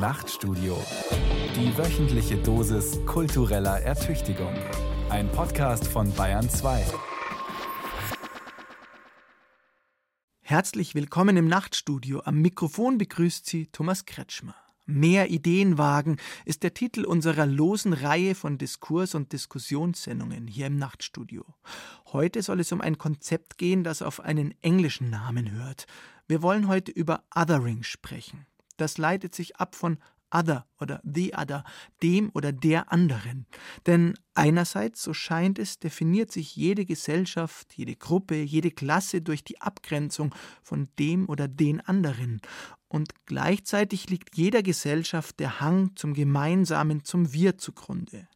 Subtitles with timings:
[0.00, 0.82] Nachtstudio.
[1.54, 4.54] Die wöchentliche Dosis kultureller Ertüchtigung.
[5.10, 6.86] Ein Podcast von Bayern 2.
[10.40, 12.22] Herzlich willkommen im Nachtstudio.
[12.24, 14.54] Am Mikrofon begrüßt Sie Thomas Kretschmer.
[14.86, 20.78] Mehr Ideen wagen ist der Titel unserer losen Reihe von Diskurs- und Diskussionssendungen hier im
[20.78, 21.44] Nachtstudio.
[22.06, 25.84] Heute soll es um ein Konzept gehen, das auf einen englischen Namen hört.
[26.26, 28.46] Wir wollen heute über Othering sprechen.
[28.80, 29.98] Das leitet sich ab von
[30.30, 31.64] other oder the other,
[32.02, 33.46] dem oder der anderen.
[33.86, 39.60] Denn einerseits, so scheint es, definiert sich jede Gesellschaft, jede Gruppe, jede Klasse durch die
[39.60, 42.40] Abgrenzung von dem oder den anderen.
[42.88, 48.28] Und gleichzeitig liegt jeder Gesellschaft der Hang zum Gemeinsamen, zum Wir zugrunde.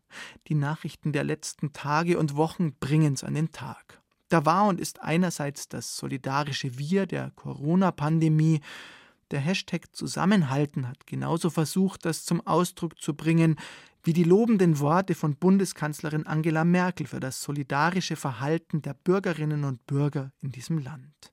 [0.46, 4.00] Die Nachrichten der letzten Tage und Wochen bringen's an den Tag.
[4.28, 8.60] Da war und ist einerseits das solidarische Wir der Corona-Pandemie,
[9.34, 13.56] der Hashtag Zusammenhalten hat genauso versucht, das zum Ausdruck zu bringen,
[14.04, 19.84] wie die lobenden Worte von Bundeskanzlerin Angela Merkel für das solidarische Verhalten der Bürgerinnen und
[19.86, 21.32] Bürger in diesem Land.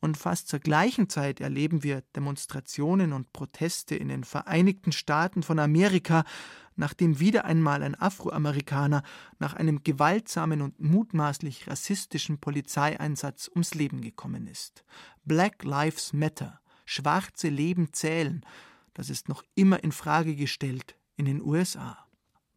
[0.00, 5.58] Und fast zur gleichen Zeit erleben wir Demonstrationen und Proteste in den Vereinigten Staaten von
[5.58, 6.24] Amerika,
[6.74, 9.02] nachdem wieder einmal ein Afroamerikaner
[9.38, 14.84] nach einem gewaltsamen und mutmaßlich rassistischen Polizeieinsatz ums Leben gekommen ist.
[15.24, 18.44] Black Lives Matter schwarze Leben zählen,
[18.94, 21.98] das ist noch immer in Frage gestellt in den USA.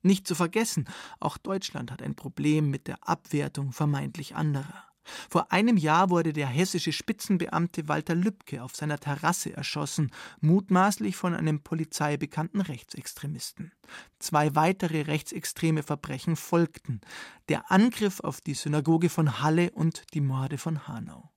[0.03, 0.87] Nicht zu vergessen,
[1.19, 4.83] auch Deutschland hat ein Problem mit der Abwertung vermeintlich anderer.
[5.29, 10.11] Vor einem Jahr wurde der hessische Spitzenbeamte Walter Lübcke auf seiner Terrasse erschossen,
[10.41, 13.71] mutmaßlich von einem polizeibekannten Rechtsextremisten.
[14.19, 17.01] Zwei weitere rechtsextreme Verbrechen folgten:
[17.47, 21.31] der Angriff auf die Synagoge von Halle und die Morde von Hanau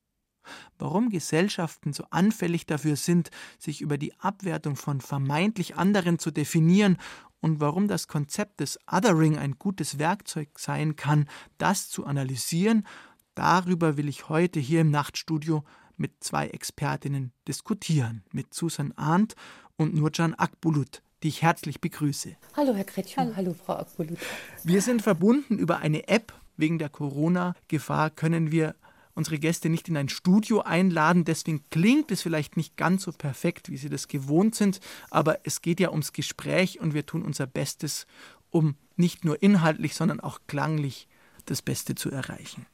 [0.78, 6.96] warum Gesellschaften so anfällig dafür sind, sich über die Abwertung von vermeintlich anderen zu definieren
[7.40, 12.86] und warum das Konzept des Othering ein gutes Werkzeug sein kann, das zu analysieren,
[13.34, 15.64] darüber will ich heute hier im Nachtstudio
[15.96, 19.34] mit zwei Expertinnen diskutieren, mit Susan Arndt
[19.76, 22.36] und Nurcan Akbulut, die ich herzlich begrüße.
[22.56, 23.50] Hallo Herr Kretschmann, hallo.
[23.50, 24.18] hallo Frau Akbulut.
[24.64, 26.32] Wir sind verbunden über eine App.
[26.56, 28.74] Wegen der Corona-Gefahr können wir
[29.20, 31.26] unsere Gäste nicht in ein Studio einladen.
[31.26, 34.80] Deswegen klingt es vielleicht nicht ganz so perfekt, wie sie das gewohnt sind.
[35.10, 38.06] Aber es geht ja ums Gespräch und wir tun unser Bestes,
[38.48, 41.06] um nicht nur inhaltlich, sondern auch klanglich
[41.44, 42.64] das Beste zu erreichen.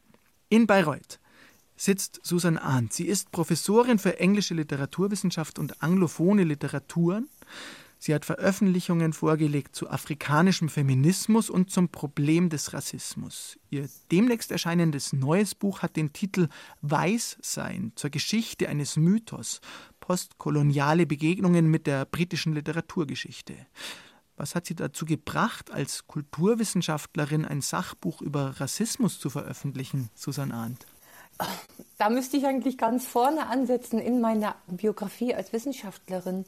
[0.48, 1.18] In Bayreuth
[1.76, 2.92] sitzt Susan Arndt.
[2.92, 7.28] Sie ist Professorin für englische Literaturwissenschaft und anglophone Literaturen.
[7.98, 13.58] Sie hat Veröffentlichungen vorgelegt zu afrikanischem Feminismus und zum Problem des Rassismus.
[13.70, 16.48] Ihr demnächst erscheinendes neues Buch hat den Titel
[16.82, 19.60] Weißsein zur Geschichte eines Mythos,
[20.00, 23.54] postkoloniale Begegnungen mit der britischen Literaturgeschichte.
[24.36, 30.86] Was hat sie dazu gebracht, als Kulturwissenschaftlerin ein Sachbuch über Rassismus zu veröffentlichen, Susan Arndt?
[31.98, 36.44] Da müsste ich eigentlich ganz vorne ansetzen in meiner Biografie als Wissenschaftlerin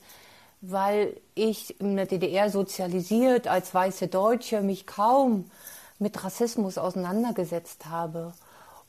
[0.60, 5.50] weil ich in der DDR sozialisiert als weiße Deutsche mich kaum
[5.98, 8.32] mit Rassismus auseinandergesetzt habe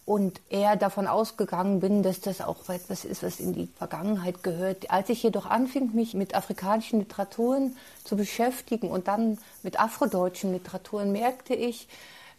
[0.05, 4.89] und eher davon ausgegangen bin, dass das auch etwas ist, was in die Vergangenheit gehört.
[4.89, 11.11] Als ich jedoch anfing, mich mit afrikanischen Literaturen zu beschäftigen und dann mit afrodeutschen Literaturen,
[11.11, 11.87] merkte ich,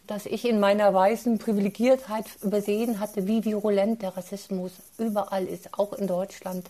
[0.05, 5.93] dass ich in meiner weißen Privilegiertheit übersehen hatte, wie virulent der Rassismus überall ist, auch
[5.93, 6.69] in Deutschland,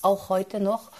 [0.00, 0.90] auch heute noch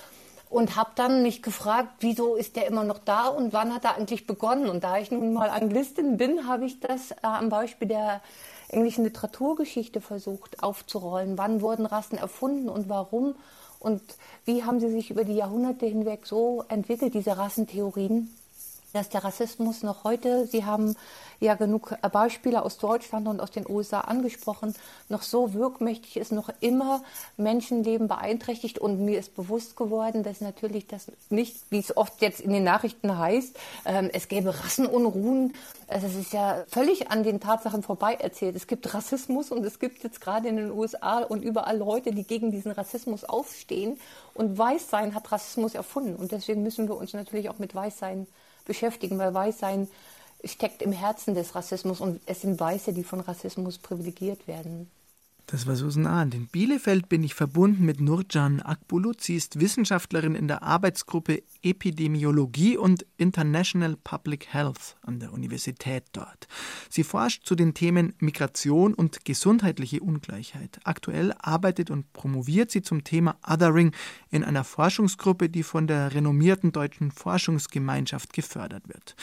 [0.52, 3.96] und habe dann mich gefragt, wieso ist der immer noch da und wann hat er
[3.96, 4.68] eigentlich begonnen?
[4.68, 8.20] Und da ich nun mal Anglistin bin, habe ich das äh, am Beispiel der
[8.68, 11.38] englischen Literaturgeschichte versucht aufzurollen.
[11.38, 13.34] Wann wurden Rassen erfunden und warum?
[13.78, 14.02] Und
[14.44, 18.30] wie haben sie sich über die Jahrhunderte hinweg so entwickelt, diese Rassentheorien?
[18.92, 20.97] Dass der Rassismus noch heute, Sie haben
[21.41, 24.75] ja genug Beispiele aus Deutschland und aus den USA angesprochen,
[25.08, 27.02] noch so wirkmächtig ist, noch immer
[27.36, 28.78] Menschenleben beeinträchtigt.
[28.78, 32.64] Und mir ist bewusst geworden, dass natürlich das nicht, wie es oft jetzt in den
[32.64, 35.55] Nachrichten heißt, ähm, es gäbe Rassenunruhen.
[35.88, 38.56] Also es ist ja völlig an den Tatsachen vorbei erzählt.
[38.56, 42.25] Es gibt Rassismus und es gibt jetzt gerade in den USA und überall Leute, die
[42.25, 43.99] gegen diesen Rassismus aufstehen.
[44.34, 46.14] Und Weißsein hat Rassismus erfunden.
[46.14, 48.26] Und deswegen müssen wir uns natürlich auch mit Weißsein
[48.64, 49.88] beschäftigen, weil Weißsein
[50.44, 54.91] steckt im Herzen des Rassismus und es sind Weiße, die von Rassismus privilegiert werden.
[55.46, 56.34] Das war Susan Ahnd.
[56.34, 59.20] In Bielefeld bin ich verbunden mit Nurcan Akbulut.
[59.20, 66.48] Sie ist Wissenschaftlerin in der Arbeitsgruppe Epidemiologie und International Public Health an der Universität dort.
[66.88, 70.80] Sie forscht zu den Themen Migration und gesundheitliche Ungleichheit.
[70.84, 73.92] Aktuell arbeitet und promoviert sie zum Thema Othering
[74.30, 79.16] in einer Forschungsgruppe, die von der renommierten deutschen Forschungsgemeinschaft gefördert wird.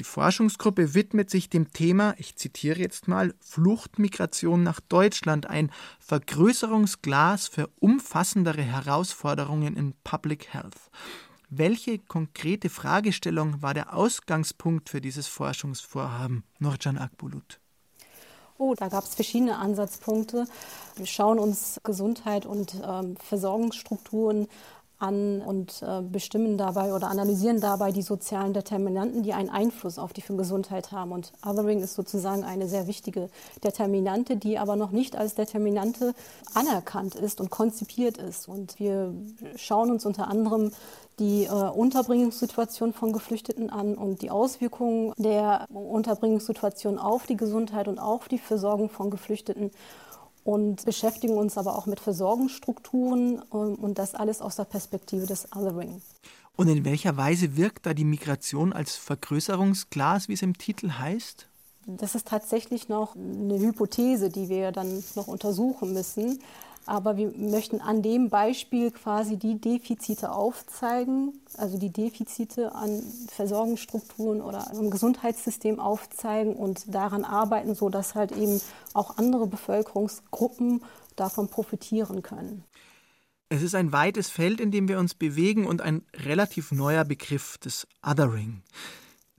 [0.00, 7.48] Die Forschungsgruppe widmet sich dem Thema, ich zitiere jetzt mal, Fluchtmigration nach Deutschland, ein Vergrößerungsglas
[7.48, 10.90] für umfassendere Herausforderungen in Public Health.
[11.50, 17.60] Welche konkrete Fragestellung war der Ausgangspunkt für dieses Forschungsvorhaben, Nurcan Akbulut?
[18.56, 20.46] Oh, da gab es verschiedene Ansatzpunkte.
[20.96, 24.48] Wir schauen uns Gesundheit und ähm, Versorgungsstrukturen
[25.00, 30.12] an und äh, bestimmen dabei oder analysieren dabei die sozialen Determinanten, die einen Einfluss auf
[30.12, 31.12] die Gesundheit haben.
[31.12, 33.30] Und Othering ist sozusagen eine sehr wichtige
[33.64, 36.14] Determinante, die aber noch nicht als Determinante
[36.54, 38.46] anerkannt ist und konzipiert ist.
[38.48, 39.14] Und wir
[39.56, 40.70] schauen uns unter anderem
[41.18, 47.98] die äh, Unterbringungssituation von Geflüchteten an und die Auswirkungen der Unterbringungssituation auf die Gesundheit und
[47.98, 49.70] auf die Versorgung von Geflüchteten
[50.50, 55.46] und beschäftigen uns aber auch mit Versorgungsstrukturen ähm, und das alles aus der Perspektive des
[55.54, 56.02] Othering.
[56.56, 61.46] Und in welcher Weise wirkt da die Migration als Vergrößerungsglas, wie es im Titel heißt?
[61.86, 66.40] Das ist tatsächlich noch eine Hypothese, die wir dann noch untersuchen müssen.
[66.90, 74.40] Aber wir möchten an dem Beispiel quasi die Defizite aufzeigen, also die Defizite an Versorgungsstrukturen
[74.40, 78.60] oder im Gesundheitssystem aufzeigen und daran arbeiten, sodass halt eben
[78.92, 80.82] auch andere Bevölkerungsgruppen
[81.14, 82.64] davon profitieren können.
[83.50, 87.56] Es ist ein weites Feld, in dem wir uns bewegen und ein relativ neuer Begriff
[87.58, 88.62] des Othering.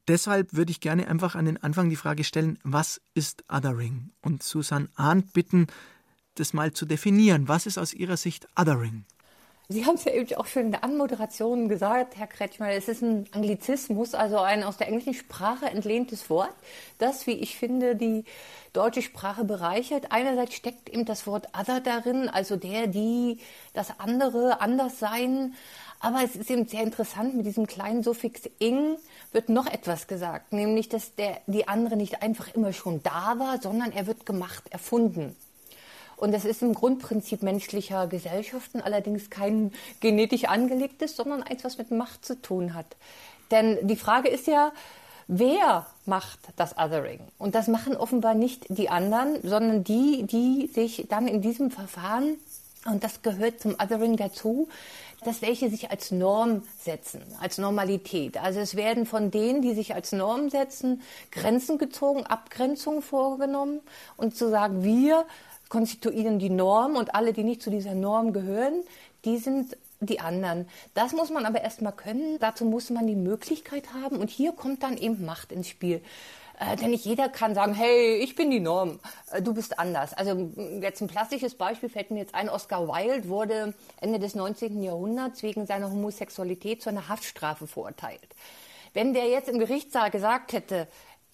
[0.07, 4.11] Deshalb würde ich gerne einfach an den Anfang die Frage stellen, was ist Othering?
[4.21, 5.67] Und Susan Arndt bitten,
[6.35, 7.47] das mal zu definieren.
[7.47, 9.05] Was ist aus Ihrer Sicht Othering?
[9.71, 13.01] Sie haben es ja eben auch schon in der Anmoderation gesagt, Herr Kretschmer, es ist
[13.01, 16.53] ein Anglizismus, also ein aus der englischen Sprache entlehntes Wort,
[16.97, 18.25] das, wie ich finde, die
[18.73, 20.11] deutsche Sprache bereichert.
[20.11, 23.39] Einerseits steckt eben das Wort other darin, also der, die,
[23.73, 25.53] das andere, anders sein.
[26.01, 28.97] Aber es ist eben sehr interessant, mit diesem kleinen Suffix ing
[29.31, 33.61] wird noch etwas gesagt, nämlich, dass der, die andere nicht einfach immer schon da war,
[33.61, 35.33] sondern er wird gemacht, erfunden.
[36.21, 39.71] Und das ist im Grundprinzip menschlicher Gesellschaften allerdings kein
[40.01, 42.85] genetisch angelegtes, sondern eins, was mit Macht zu tun hat.
[43.49, 44.71] Denn die Frage ist ja,
[45.27, 47.21] wer macht das Othering?
[47.39, 52.37] Und das machen offenbar nicht die anderen, sondern die, die sich dann in diesem Verfahren,
[52.85, 54.69] und das gehört zum Othering dazu,
[55.23, 58.37] dass welche sich als Norm setzen, als Normalität.
[58.37, 61.01] Also es werden von denen, die sich als Norm setzen,
[61.31, 63.79] Grenzen gezogen, Abgrenzungen vorgenommen
[64.17, 65.25] und zu sagen, wir
[65.71, 68.83] konstituieren die Norm und alle, die nicht zu dieser Norm gehören,
[69.23, 70.67] die sind die anderen.
[70.95, 72.37] Das muss man aber erstmal können.
[72.39, 74.17] Dazu muss man die Möglichkeit haben.
[74.17, 76.01] Und hier kommt dann eben Macht ins Spiel.
[76.59, 78.99] Äh, denn nicht jeder kann sagen, hey, ich bin die Norm,
[79.31, 80.13] äh, du bist anders.
[80.13, 80.49] Also
[80.81, 82.49] jetzt ein plastisches Beispiel fällt mir jetzt ein.
[82.49, 84.83] Oscar Wilde wurde Ende des 19.
[84.83, 88.35] Jahrhunderts wegen seiner Homosexualität zu einer Haftstrafe verurteilt.
[88.93, 90.89] Wenn der jetzt im Gerichtssaal gesagt hätte,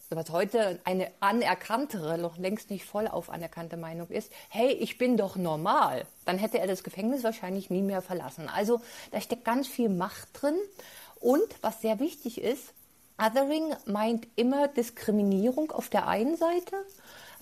[0.10, 5.36] was heute eine anerkanntere, noch längst nicht vollauf anerkannte Meinung ist, hey, ich bin doch
[5.36, 8.50] normal, dann hätte er das Gefängnis wahrscheinlich nie mehr verlassen.
[8.50, 8.82] Also
[9.12, 10.56] da steckt ganz viel Macht drin.
[11.20, 12.74] Und was sehr wichtig ist,
[13.20, 16.76] Othering meint immer Diskriminierung auf der einen Seite,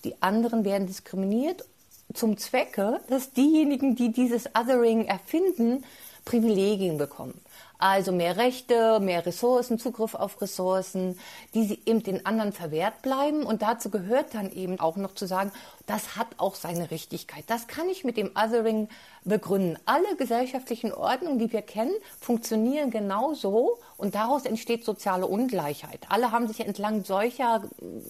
[0.03, 1.65] die anderen werden diskriminiert
[2.13, 5.83] zum Zwecke, dass diejenigen, die dieses Othering erfinden,
[6.23, 7.39] Privilegien bekommen.
[7.77, 11.19] Also mehr Rechte, mehr Ressourcen, Zugriff auf Ressourcen,
[11.54, 13.44] die sie eben den anderen verwehrt bleiben.
[13.44, 15.52] Und dazu gehört dann eben auch noch zu sagen,
[15.85, 17.44] das hat auch seine Richtigkeit.
[17.47, 18.90] Das kann ich mit dem Othering
[19.25, 19.77] begründen.
[19.85, 25.99] Alle gesellschaftlichen Ordnungen, die wir kennen, funktionieren genauso und daraus entsteht soziale Ungleichheit.
[26.09, 27.63] Alle haben sich entlang solcher,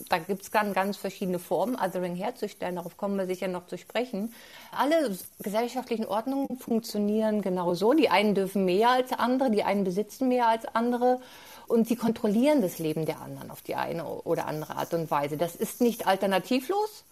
[0.09, 3.77] da gibt es ganz, ganz verschiedene Formen, Othering herzustellen, darauf kommen wir sicher noch zu
[3.77, 4.33] sprechen.
[4.71, 7.93] Alle gesellschaftlichen Ordnungen funktionieren genauso.
[7.93, 11.19] Die einen dürfen mehr als andere, die einen besitzen mehr als andere
[11.67, 15.37] und sie kontrollieren das Leben der anderen auf die eine oder andere Art und Weise.
[15.37, 17.05] Das ist nicht alternativlos,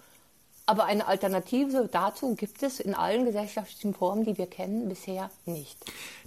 [0.73, 5.77] aber eine Alternative dazu gibt es in allen gesellschaftlichen Formen, die wir kennen, bisher nicht.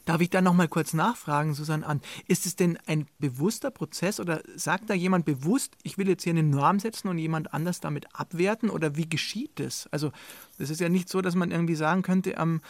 [0.04, 2.00] Darf ich da noch mal kurz nachfragen, Susanne an?
[2.28, 6.32] Ist es denn ein bewusster Prozess oder sagt da jemand bewusst, ich will jetzt hier
[6.32, 9.88] eine Norm setzen und jemand anders damit abwerten oder wie geschieht das?
[9.90, 10.12] Also,
[10.58, 12.60] das ist ja nicht so, dass man irgendwie sagen könnte, am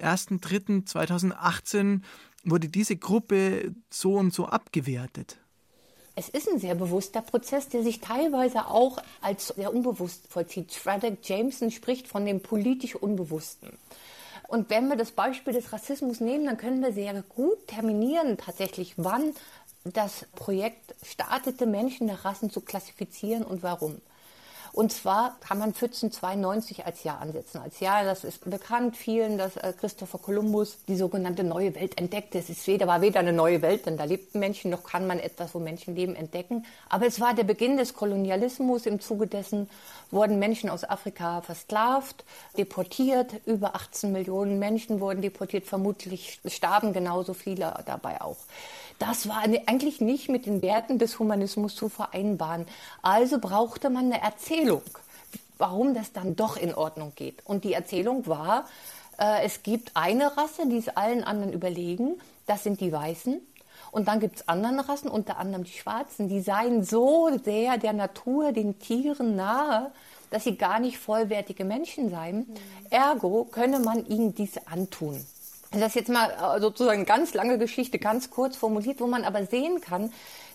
[0.00, 2.00] 1.3.2018
[2.42, 5.39] wurde diese Gruppe so und so abgewertet.
[6.16, 10.72] Es ist ein sehr bewusster Prozess, der sich teilweise auch als sehr unbewusst vollzieht.
[10.72, 13.70] Frederick Jameson spricht von dem politisch Unbewussten.
[14.48, 18.94] Und wenn wir das Beispiel des Rassismus nehmen, dann können wir sehr gut terminieren tatsächlich,
[18.96, 19.32] wann
[19.84, 24.00] das Projekt startete, Menschen nach Rassen zu klassifizieren und warum.
[24.72, 27.58] Und zwar kann man 1492 als Jahr ansetzen.
[27.58, 32.38] Als Jahr, das ist bekannt vielen, dass äh, Christopher Columbus die sogenannte neue Welt entdeckte.
[32.38, 35.18] Es ist weder, war weder eine neue Welt, denn da lebten Menschen, noch kann man
[35.18, 36.64] etwas, wo Menschen leben, entdecken.
[36.88, 38.86] Aber es war der Beginn des Kolonialismus.
[38.86, 39.68] Im Zuge dessen
[40.10, 42.24] wurden Menschen aus Afrika versklavt,
[42.56, 43.34] deportiert.
[43.46, 45.66] Über 18 Millionen Menschen wurden deportiert.
[45.66, 48.38] Vermutlich starben genauso viele dabei auch.
[49.00, 52.66] Das war eigentlich nicht mit den Werten des Humanismus zu vereinbaren.
[53.00, 54.82] Also brauchte man eine Erzählung,
[55.56, 57.38] warum das dann doch in Ordnung geht.
[57.46, 58.66] Und die Erzählung war,
[59.18, 63.40] äh, es gibt eine Rasse, die ist allen anderen überlegen, das sind die Weißen.
[63.90, 67.94] Und dann gibt es andere Rassen, unter anderem die Schwarzen, die seien so sehr der
[67.94, 69.92] Natur, den Tieren nahe,
[70.28, 72.40] dass sie gar nicht vollwertige Menschen seien.
[72.40, 72.56] Mhm.
[72.90, 75.24] Ergo könne man ihnen dies antun.
[75.72, 79.46] Das ist jetzt mal äh, sozusagen ganz lange Geschichte, ganz kurz formuliert, wo man aber
[79.46, 80.12] sehen kann,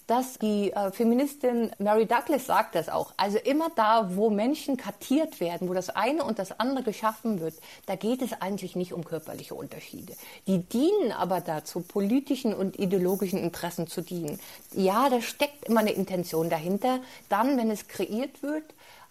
[0.07, 3.13] dass die äh, Feministin Mary Douglas sagt das auch.
[3.15, 7.55] Also immer da, wo Menschen kartiert werden, wo das eine und das andere geschaffen wird,
[7.85, 10.13] da geht es eigentlich nicht um körperliche Unterschiede.
[10.47, 14.39] Die dienen aber dazu, politischen und ideologischen Interessen zu dienen.
[14.73, 16.99] Ja, da steckt immer eine Intention dahinter.
[17.29, 18.65] Dann, wenn es kreiert wird,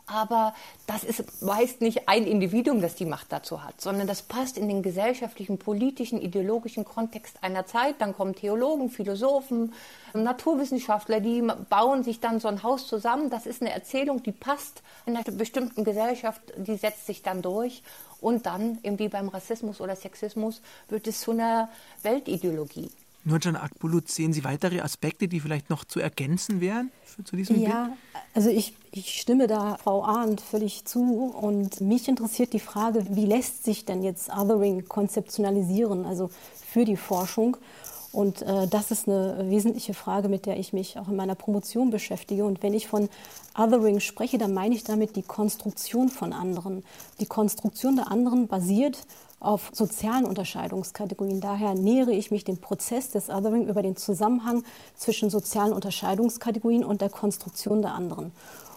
[0.06, 0.54] aber
[0.87, 4.68] das ist meist nicht ein Individuum, das die Macht dazu hat, sondern das passt in
[4.68, 7.96] den gesellschaftlichen, politischen, ideologischen Kontext einer Zeit.
[7.99, 9.73] Dann kommen Theologen, Philosophen,
[10.12, 13.30] Naturwissenschaftler, die bauen sich dann so ein Haus zusammen.
[13.30, 17.82] Das ist eine Erzählung, die passt in einer bestimmten Gesellschaft, die setzt sich dann durch.
[18.20, 21.68] Und dann, irgendwie beim Rassismus oder Sexismus, wird es zu einer
[22.02, 22.90] Weltideologie.
[23.25, 26.90] Nurcan Akbulut, sehen Sie weitere Aspekte, die vielleicht noch zu ergänzen wären
[27.25, 27.99] zu diesem Ja, Bild?
[28.35, 33.25] also ich, ich stimme da Frau Arndt völlig zu und mich interessiert die Frage, wie
[33.25, 36.31] lässt sich denn jetzt Othering konzeptionalisieren, also
[36.71, 37.57] für die Forschung?
[38.14, 41.90] Und äh, das ist eine wesentliche Frage, mit der ich mich auch in meiner Promotion
[41.90, 42.44] beschäftige.
[42.44, 43.09] Und wenn ich von
[43.59, 46.85] Othering spreche, dann meine ich damit die Konstruktion von anderen.
[47.18, 48.99] Die Konstruktion der anderen basiert
[49.40, 51.40] auf sozialen Unterscheidungskategorien.
[51.40, 54.62] Daher nähere ich mich dem Prozess des Othering über den Zusammenhang
[54.97, 58.30] zwischen sozialen Unterscheidungskategorien und der Konstruktion der anderen.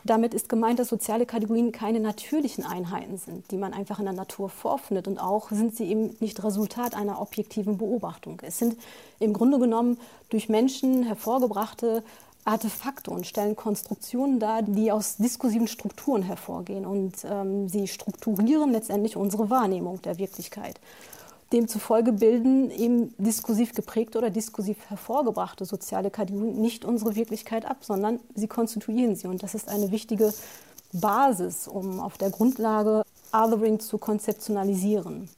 [0.08, 4.14] Damit ist gemeint, dass soziale Kategorien keine natürlichen Einheiten sind, die man einfach in der
[4.14, 5.08] Natur vorfindet.
[5.08, 8.42] Und auch sind sie eben nicht Resultat einer objektiven Beobachtung.
[8.44, 8.78] Es sind
[9.20, 10.00] im Grunde genommen
[10.30, 12.04] durch Menschen hervorgebrachte
[12.46, 16.86] Artefakte und stellen Konstruktionen dar, die aus diskursiven Strukturen hervorgehen.
[16.86, 20.80] Und ähm, sie strukturieren letztendlich unsere Wahrnehmung der Wirklichkeit.
[21.54, 28.20] Demzufolge bilden eben diskursiv geprägte oder diskursiv hervorgebrachte soziale Kategorien nicht unsere Wirklichkeit ab, sondern
[28.36, 29.28] sie konstituieren sie.
[29.28, 30.34] Und das ist eine wichtige
[30.92, 35.30] Basis, um auf der Grundlage Othering zu konzeptionalisieren.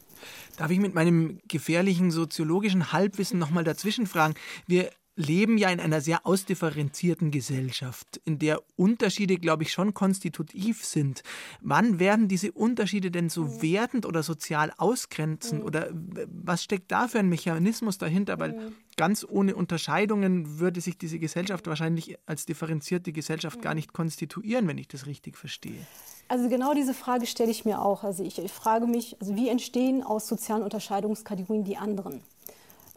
[0.57, 4.33] Darf ich mit meinem gefährlichen soziologischen Halbwissen nochmal dazwischen fragen?
[4.67, 4.89] Wir
[5.19, 11.23] leben ja in einer sehr ausdifferenzierten Gesellschaft, in der Unterschiede, glaube ich, schon konstitutiv sind.
[11.59, 13.61] Wann werden diese Unterschiede denn so mhm.
[13.61, 15.59] wertend oder sozial ausgrenzend?
[15.59, 15.67] Mhm.
[15.67, 18.39] Oder was steckt da für ein Mechanismus dahinter?
[18.39, 18.75] Weil mhm.
[18.95, 24.77] ganz ohne Unterscheidungen würde sich diese Gesellschaft wahrscheinlich als differenzierte Gesellschaft gar nicht konstituieren, wenn
[24.77, 25.85] ich das richtig verstehe.
[26.29, 28.05] Also genau diese Frage stelle ich mir auch.
[28.05, 32.21] Also ich, ich frage mich, also wie entstehen aus sozialen Unterscheidungskategorien die anderen?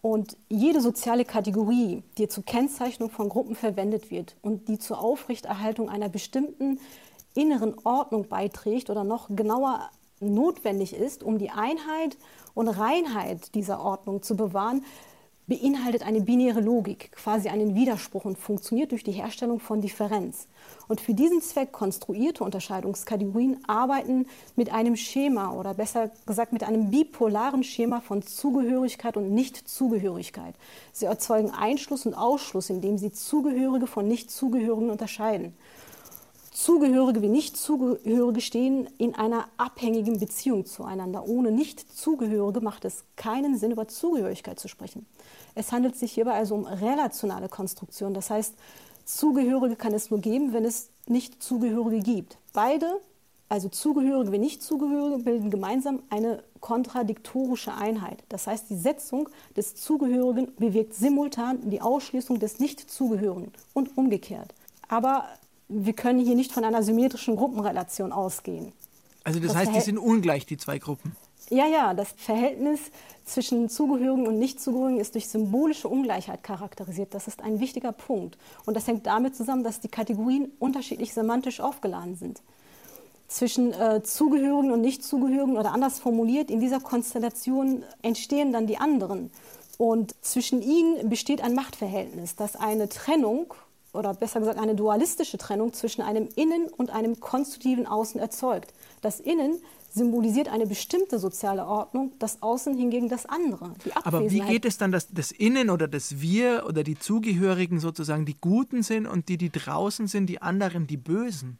[0.02, 5.88] Und jede soziale Kategorie, die zur Kennzeichnung von Gruppen verwendet wird und die zur Aufrechterhaltung
[5.88, 6.80] einer bestimmten
[7.34, 12.18] inneren Ordnung beiträgt oder noch genauer notwendig ist, um die Einheit
[12.52, 14.84] und Reinheit dieser Ordnung zu bewahren,
[15.46, 20.46] beinhaltet eine binäre Logik, quasi einen Widerspruch und funktioniert durch die Herstellung von Differenz.
[20.88, 26.90] Und für diesen Zweck konstruierte Unterscheidungskategorien arbeiten mit einem Schema oder besser gesagt mit einem
[26.90, 30.54] bipolaren Schema von Zugehörigkeit und Nichtzugehörigkeit.
[30.92, 35.54] Sie erzeugen Einschluss und Ausschluss, indem sie Zugehörige von Nichtzugehörigen unterscheiden.
[36.52, 41.26] Zugehörige wie Nichtzugehörige stehen in einer abhängigen Beziehung zueinander.
[41.26, 45.06] Ohne Nichtzugehörige macht es keinen Sinn, über Zugehörigkeit zu sprechen.
[45.54, 48.12] Es handelt sich hierbei also um relationale Konstruktion.
[48.12, 48.54] Das heißt,
[49.06, 52.36] Zugehörige kann es nur geben, wenn es Nichtzugehörige gibt.
[52.52, 53.00] Beide,
[53.48, 58.22] also Zugehörige wie Nichtzugehörige, bilden gemeinsam eine kontradiktorische Einheit.
[58.28, 64.52] Das heißt, die Setzung des Zugehörigen bewirkt simultan die Ausschließung des Nichtzugehörigen und umgekehrt.
[64.88, 65.24] Aber
[65.68, 68.72] wir können hier nicht von einer symmetrischen Gruppenrelation ausgehen.
[69.24, 71.16] Also das, das heißt, die sind ungleich, die zwei Gruppen.
[71.50, 72.80] Ja, ja, das Verhältnis
[73.24, 77.14] zwischen Zugehörigen und Nichtzugehörigen ist durch symbolische Ungleichheit charakterisiert.
[77.14, 78.38] Das ist ein wichtiger Punkt.
[78.64, 82.42] Und das hängt damit zusammen, dass die Kategorien unterschiedlich semantisch aufgeladen sind.
[83.28, 89.30] Zwischen äh, Zugehörigen und Nichtzugehörigen oder anders formuliert, in dieser Konstellation entstehen dann die anderen.
[89.78, 93.54] Und zwischen ihnen besteht ein Machtverhältnis, das eine Trennung
[93.92, 98.72] oder besser gesagt eine dualistische Trennung zwischen einem Innen und einem konstitutiven Außen erzeugt.
[99.00, 99.60] Das Innen
[99.94, 103.74] symbolisiert eine bestimmte soziale Ordnung, das Außen hingegen das andere.
[104.04, 108.24] Aber wie geht es dann, dass das Innen oder das Wir oder die Zugehörigen sozusagen
[108.24, 111.58] die Guten sind und die, die draußen sind, die anderen die Bösen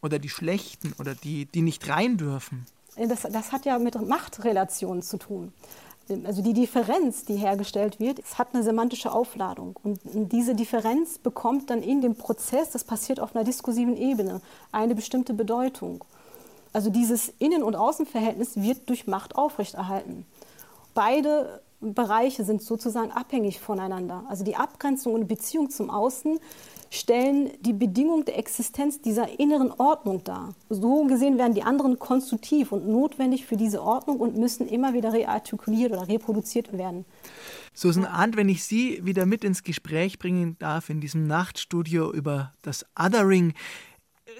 [0.00, 2.64] oder die Schlechten oder die, die nicht rein dürfen?
[2.96, 5.52] Das, das hat ja mit Machtrelationen zu tun.
[6.24, 9.78] Also die Differenz, die hergestellt wird, es hat eine semantische Aufladung.
[9.82, 14.94] Und diese Differenz bekommt dann in dem Prozess, das passiert auf einer diskursiven Ebene, eine
[14.94, 16.04] bestimmte Bedeutung.
[16.74, 20.26] Also dieses Innen- und Außenverhältnis wird durch Macht aufrechterhalten.
[20.92, 24.24] Beide Bereiche sind sozusagen abhängig voneinander.
[24.28, 26.38] Also die Abgrenzung und Beziehung zum Außen
[26.94, 30.54] stellen die Bedingung der Existenz dieser inneren Ordnung dar.
[30.68, 35.12] So gesehen werden die anderen konstitutiv und notwendig für diese Ordnung und müssen immer wieder
[35.12, 37.04] reartikuliert oder reproduziert werden.
[37.72, 42.52] Susan Arndt, wenn ich Sie wieder mit ins Gespräch bringen darf in diesem Nachtstudio über
[42.62, 43.54] das Othering,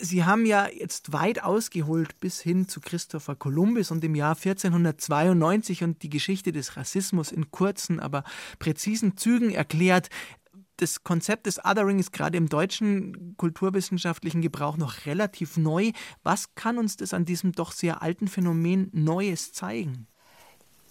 [0.01, 5.85] Sie haben ja jetzt weit ausgeholt bis hin zu Christopher Columbus und dem Jahr 1492
[5.85, 8.25] und die Geschichte des Rassismus in kurzen, aber
[8.59, 10.09] präzisen Zügen erklärt.
[10.79, 15.93] Das Konzept des Othering ist gerade im deutschen kulturwissenschaftlichen Gebrauch noch relativ neu.
[16.23, 20.09] Was kann uns das an diesem doch sehr alten Phänomen Neues zeigen?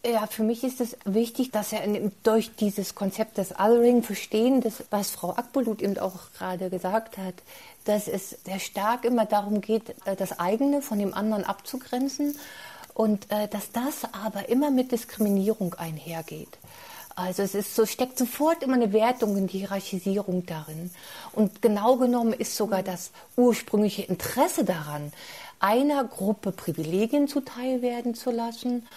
[0.06, 1.82] Ja, für mich ist es wichtig, dass er
[2.24, 7.36] durch dieses Konzept des Othering verstehen, das, was Frau Akbulut eben auch gerade gesagt hat,
[7.86, 12.36] dass es sehr stark immer darum geht, äh, das eigene von dem anderen abzugrenzen
[12.94, 16.58] und äh, dass das aber immer mit Diskriminierung einhergeht.
[17.16, 20.90] Also es ist so, steckt sofort immer eine Wertung und Hierarchisierung darin.
[21.34, 25.14] Und genau genommen ist sogar das ursprüngliche Interesse daran,
[25.60, 28.88] einer Gruppe Privilegien zuteil werden zu lassen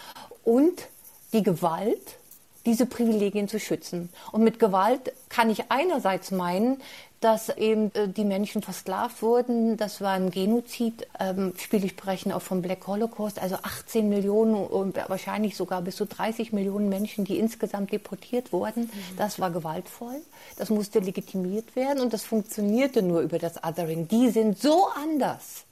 [0.45, 0.89] und
[1.33, 2.19] die Gewalt,
[2.65, 4.09] diese Privilegien zu schützen.
[4.33, 6.81] Und mit Gewalt kann ich einerseits meinen,
[7.27, 9.77] dass eben äh, die Menschen versklavt wurden.
[9.77, 11.09] Das war ein Genozid.
[11.19, 16.07] Ähm, Spiele sprechen auch vom Black Holocaust, also 18 Millionen und wahrscheinlich sogar bis zu
[16.07, 18.83] 30 Millionen Menschen, die insgesamt deportiert wurden.
[18.83, 19.17] Mhm.
[19.17, 20.23] Das war gewaltvoll.
[20.57, 24.07] Das musste legitimiert werden und das funktionierte nur über das Othering.
[24.07, 25.66] Die sind so anders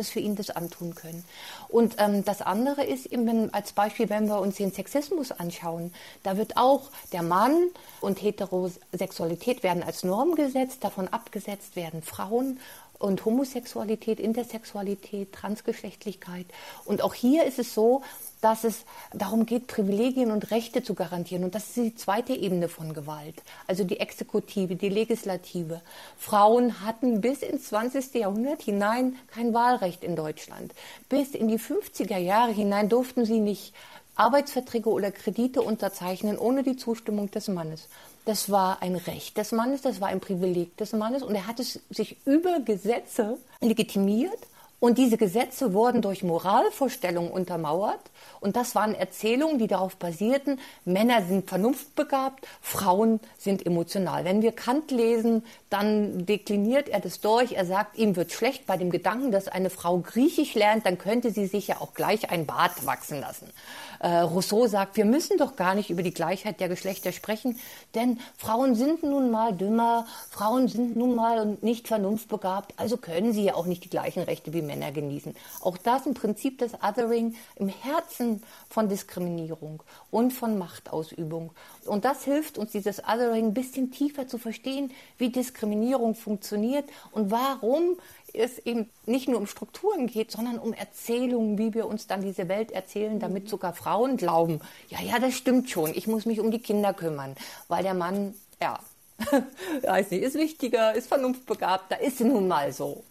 [0.00, 1.24] dass wir ihnen das antun können.
[1.68, 6.36] Und ähm, das andere ist eben als Beispiel, wenn wir uns den Sexismus anschauen, da
[6.36, 7.68] wird auch der Mann
[8.00, 12.58] und Heterosexualität werden als Norm gesetzt, davon abgesetzt werden Frauen
[13.00, 16.46] und Homosexualität, Intersexualität, Transgeschlechtlichkeit.
[16.84, 18.02] Und auch hier ist es so,
[18.42, 21.44] dass es darum geht, Privilegien und Rechte zu garantieren.
[21.44, 25.80] Und das ist die zweite Ebene von Gewalt, also die Exekutive, die Legislative.
[26.16, 28.14] Frauen hatten bis ins 20.
[28.14, 30.74] Jahrhundert hinein kein Wahlrecht in Deutschland.
[31.08, 33.74] Bis in die 50er Jahre hinein durften sie nicht
[34.14, 37.88] Arbeitsverträge oder Kredite unterzeichnen ohne die Zustimmung des Mannes.
[38.24, 41.58] Das war ein Recht des Mannes, das war ein Privileg des Mannes und er hat
[41.58, 44.38] es sich über Gesetze legitimiert
[44.80, 48.00] und diese Gesetze wurden durch Moralvorstellungen untermauert.
[48.40, 54.24] Und das waren Erzählungen, die darauf basierten, Männer sind vernunftbegabt, Frauen sind emotional.
[54.24, 57.52] Wenn wir Kant lesen, dann dekliniert er das durch.
[57.52, 61.30] Er sagt, ihm wird schlecht bei dem Gedanken, dass eine Frau Griechisch lernt, dann könnte
[61.30, 63.52] sie sich ja auch gleich ein Bart wachsen lassen.
[64.00, 67.58] Äh, Rousseau sagt, wir müssen doch gar nicht über die Gleichheit der Geschlechter sprechen,
[67.94, 73.44] denn Frauen sind nun mal dümmer, Frauen sind nun mal nicht vernunftbegabt, also können sie
[73.44, 75.36] ja auch nicht die gleichen Rechte wie Männer genießen.
[75.60, 81.50] Auch das im Prinzip des Othering im Herzen von Diskriminierung und von Machtausübung.
[81.84, 87.30] Und das hilft uns, dieses Othering ein bisschen tiefer zu verstehen, wie Diskriminierung funktioniert und
[87.30, 87.98] warum
[88.34, 92.48] es eben nicht nur um Strukturen geht, sondern um Erzählungen, wie wir uns dann diese
[92.48, 96.50] Welt erzählen, damit sogar Frauen glauben, ja, ja, das stimmt schon, ich muss mich um
[96.50, 97.36] die Kinder kümmern,
[97.68, 98.78] weil der Mann, ja,
[99.82, 103.04] weiß nicht, ist wichtiger, ist vernunftbegabt, da ist nun mal so.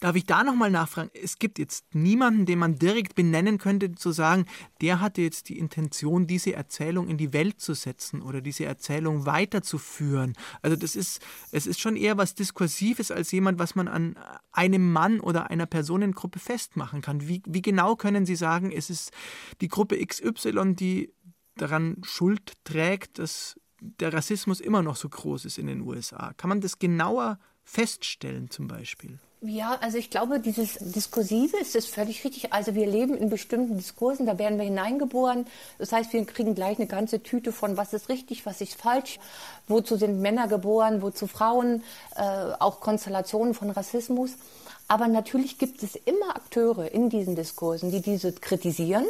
[0.00, 1.10] Darf ich da nochmal nachfragen?
[1.12, 4.46] Es gibt jetzt niemanden, den man direkt benennen könnte, zu sagen,
[4.80, 9.26] der hatte jetzt die Intention, diese Erzählung in die Welt zu setzen oder diese Erzählung
[9.26, 10.32] weiterzuführen.
[10.62, 11.20] Also das ist,
[11.52, 14.16] es ist schon eher was Diskursives als jemand, was man an
[14.52, 17.28] einem Mann oder einer Personengruppe festmachen kann.
[17.28, 19.12] Wie, wie genau können Sie sagen, es ist
[19.60, 21.12] die Gruppe XY, die
[21.56, 26.32] daran Schuld trägt, dass der Rassismus immer noch so groß ist in den USA?
[26.38, 29.18] Kann man das genauer feststellen zum Beispiel?
[29.42, 32.52] Ja, also ich glaube, dieses Diskursive ist das völlig richtig.
[32.52, 35.46] Also wir leben in bestimmten Diskursen, da werden wir hineingeboren.
[35.78, 39.18] Das heißt, wir kriegen gleich eine ganze Tüte von, was ist richtig, was ist falsch,
[39.66, 41.82] wozu sind Männer geboren, wozu Frauen,
[42.16, 42.22] äh,
[42.58, 44.32] auch Konstellationen von Rassismus.
[44.88, 49.06] Aber natürlich gibt es immer Akteure in diesen Diskursen, die diese kritisieren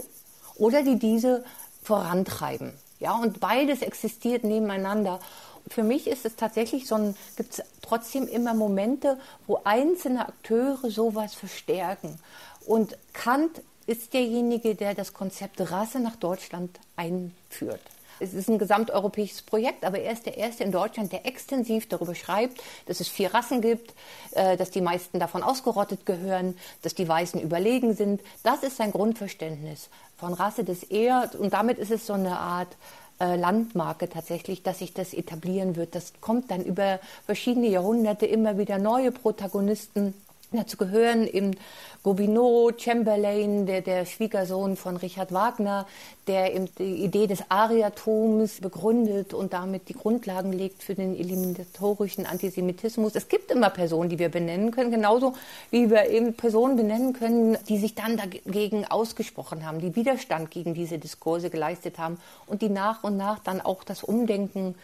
[0.54, 1.44] oder die diese
[1.82, 2.72] vorantreiben.
[3.00, 5.18] Ja, und beides existiert nebeneinander
[5.68, 11.34] für mich ist es tatsächlich so gibt es trotzdem immer Momente, wo einzelne Akteure sowas
[11.34, 12.18] verstärken.
[12.66, 17.80] Und Kant ist derjenige, der das Konzept Rasse nach Deutschland einführt.
[18.20, 22.14] Es ist ein gesamteuropäisches Projekt, aber er ist der Erste in Deutschland, der extensiv darüber
[22.14, 23.94] schreibt, dass es vier Rassen gibt,
[24.32, 28.20] äh, dass die meisten davon ausgerottet gehören, dass die Weißen überlegen sind.
[28.42, 32.76] Das ist sein Grundverständnis von Rasse, das er, und damit ist es so eine Art
[33.20, 35.94] äh, Landmarke tatsächlich, dass sich das etablieren wird.
[35.94, 40.14] Das kommt dann über verschiedene Jahrhunderte immer wieder neue Protagonisten.
[40.52, 41.56] Dazu gehören eben
[42.02, 45.86] Gobineau, Chamberlain, der, der Schwiegersohn von Richard Wagner,
[46.26, 53.14] der die Idee des Ariatums begründet und damit die Grundlagen legt für den eliminatorischen Antisemitismus.
[53.14, 55.34] Es gibt immer Personen, die wir benennen können, genauso
[55.70, 60.74] wie wir eben Personen benennen können, die sich dann dagegen ausgesprochen haben, die Widerstand gegen
[60.74, 64.74] diese Diskurse geleistet haben und die nach und nach dann auch das Umdenken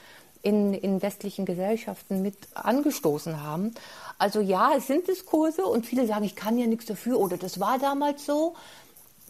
[0.47, 3.75] in, in westlichen Gesellschaften mit angestoßen haben.
[4.17, 7.59] Also ja, es sind Diskurse und viele sagen, ich kann ja nichts dafür oder das
[7.59, 8.55] war damals so.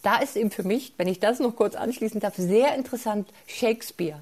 [0.03, 4.21] Da ist eben für mich, wenn ich das noch kurz anschließen darf, sehr interessant Shakespeare.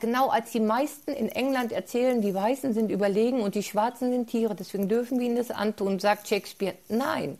[0.00, 4.30] Genau als die meisten in England erzählen, die Weißen sind überlegen und die Schwarzen sind
[4.30, 7.36] Tiere, deswegen dürfen wir ihnen das antun, sagt Shakespeare, nein,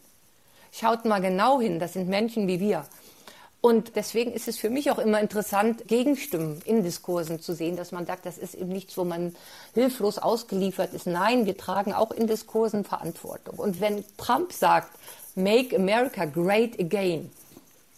[0.72, 2.84] schaut mal genau hin, das sind Menschen wie wir.
[3.64, 7.92] Und deswegen ist es für mich auch immer interessant, Gegenstimmen in Diskursen zu sehen, dass
[7.92, 9.34] man sagt, das ist eben nichts, wo man
[9.72, 11.06] hilflos ausgeliefert ist.
[11.06, 13.58] Nein, wir tragen auch in Diskursen Verantwortung.
[13.58, 14.90] Und wenn Trump sagt,
[15.34, 17.30] Make America Great Again,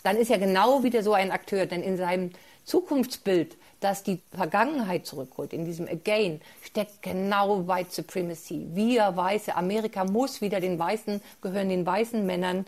[0.04, 2.30] dann ist er genau wieder so ein Akteur, denn in seinem
[2.64, 8.68] Zukunftsbild, das die Vergangenheit zurückholt, in diesem Again, steckt genau White Supremacy.
[8.70, 12.66] Wir Weiße, Amerika muss wieder den Weißen, gehören den weißen Männern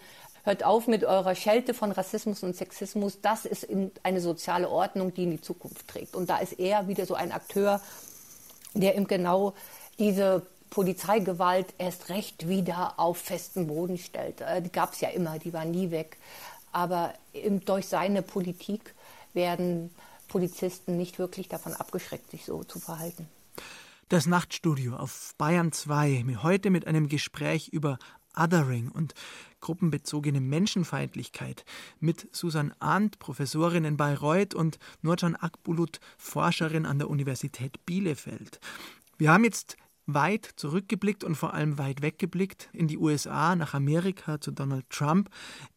[0.48, 3.20] Hört auf mit eurer Schelte von Rassismus und Sexismus.
[3.20, 3.68] Das ist
[4.02, 6.16] eine soziale Ordnung, die in die Zukunft trägt.
[6.16, 7.82] Und da ist er wieder so ein Akteur,
[8.72, 9.52] der eben genau
[9.98, 14.40] diese Polizeigewalt erst recht wieder auf festen Boden stellt.
[14.40, 16.16] Äh, die gab es ja immer, die war nie weg.
[16.72, 17.12] Aber
[17.66, 18.94] durch seine Politik
[19.34, 19.94] werden
[20.28, 23.28] Polizisten nicht wirklich davon abgeschreckt, sich so zu verhalten.
[24.08, 27.98] Das Nachtstudio auf Bayern 2, heute mit einem Gespräch über
[28.34, 29.14] Othering und
[29.60, 31.64] gruppenbezogene Menschenfeindlichkeit
[32.00, 38.60] mit Susan Arndt, Professorin in Bayreuth und Nurcan Akbulut, Forscherin an der Universität Bielefeld.
[39.16, 44.40] Wir haben jetzt weit zurückgeblickt und vor allem weit weggeblickt in die USA, nach Amerika
[44.40, 45.28] zu Donald Trump.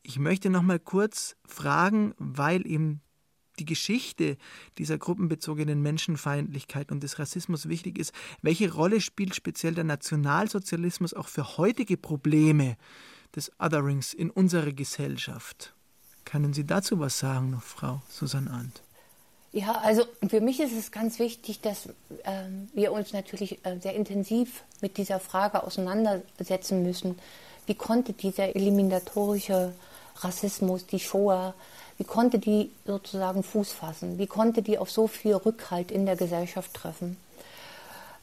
[0.04, 3.02] Ich möchte noch mal kurz fragen, weil eben
[3.60, 4.38] die Geschichte
[4.78, 11.28] dieser gruppenbezogenen Menschenfeindlichkeit und des Rassismus wichtig ist, welche Rolle spielt speziell der Nationalsozialismus auch
[11.28, 12.78] für heutige Probleme
[13.36, 15.74] des Otherings in unserer Gesellschaft?
[16.26, 18.82] Können Sie dazu was sagen, noch Frau Susanne Arndt?
[19.54, 23.96] Ja, also für mich ist es ganz wichtig, dass äh, wir uns natürlich äh, sehr
[23.96, 27.20] intensiv mit dieser Frage auseinandersetzen müssen.
[27.66, 29.74] Wie konnte dieser eliminatorische
[30.18, 31.54] Rassismus, die Shoah,
[31.98, 34.18] wie konnte die sozusagen Fuß fassen?
[34.18, 37.18] Wie konnte die auf so viel Rückhalt in der Gesellschaft treffen?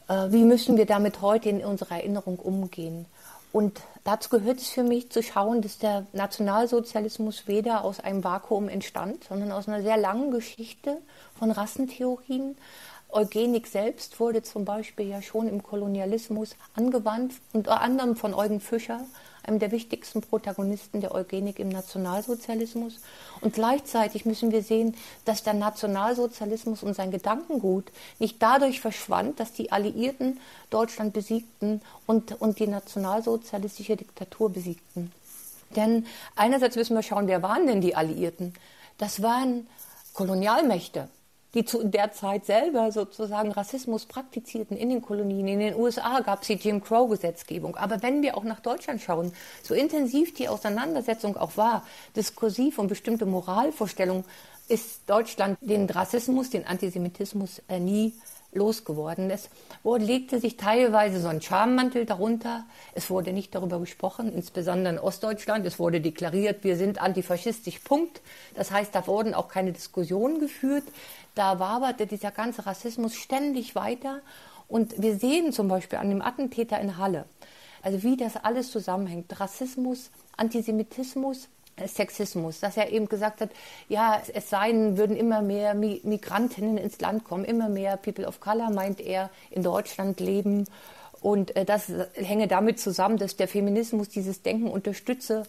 [0.08, 3.04] Äh, wie müssen wir damit heute in unserer Erinnerung umgehen?
[3.52, 8.68] Und dazu gehört es für mich zu schauen, dass der Nationalsozialismus weder aus einem Vakuum
[8.68, 10.98] entstand, sondern aus einer sehr langen Geschichte
[11.38, 12.56] von Rassentheorien.
[13.10, 19.00] Eugenik selbst wurde zum Beispiel ja schon im Kolonialismus angewandt, unter anderem von Eugen Fischer,
[19.48, 23.00] einem der wichtigsten Protagonisten der Eugenik im Nationalsozialismus.
[23.40, 29.52] Und gleichzeitig müssen wir sehen, dass der Nationalsozialismus und sein Gedankengut nicht dadurch verschwand, dass
[29.52, 30.38] die Alliierten
[30.70, 35.10] Deutschland besiegten und, und die nationalsozialistische Diktatur besiegten.
[35.74, 36.06] Denn
[36.36, 38.54] einerseits müssen wir schauen, wer waren denn die Alliierten?
[38.98, 39.66] Das waren
[40.12, 41.08] Kolonialmächte
[41.54, 45.48] die zu der Zeit selber sozusagen Rassismus praktizierten in den Kolonien.
[45.48, 47.76] In den USA gab es die Jim Crow-Gesetzgebung.
[47.76, 49.32] Aber wenn wir auch nach Deutschland schauen,
[49.62, 51.84] so intensiv die Auseinandersetzung auch war,
[52.16, 54.24] diskursiv und bestimmte Moralvorstellungen,
[54.68, 58.12] ist Deutschland den Rassismus, den Antisemitismus äh, nie
[58.52, 59.50] losgeworden ist,
[59.82, 62.64] wurde, legte sich teilweise so ein Schammantel darunter.
[62.94, 65.66] Es wurde nicht darüber gesprochen, insbesondere in Ostdeutschland.
[65.66, 68.22] Es wurde deklariert, wir sind antifaschistisch, Punkt.
[68.54, 70.84] Das heißt, da wurden auch keine Diskussionen geführt.
[71.38, 74.22] Da waberte dieser ganze Rassismus ständig weiter.
[74.66, 77.26] Und wir sehen zum Beispiel an dem Attentäter in Halle,
[77.80, 79.38] Also wie das alles zusammenhängt.
[79.38, 81.48] Rassismus, Antisemitismus,
[81.86, 83.50] Sexismus, dass er eben gesagt hat,
[83.88, 88.70] ja, es seien, würden immer mehr Migrantinnen ins Land kommen, immer mehr People of Color,
[88.70, 90.64] meint er, in Deutschland leben.
[91.20, 95.44] Und äh, das hänge damit zusammen, dass der Feminismus dieses Denken unterstütze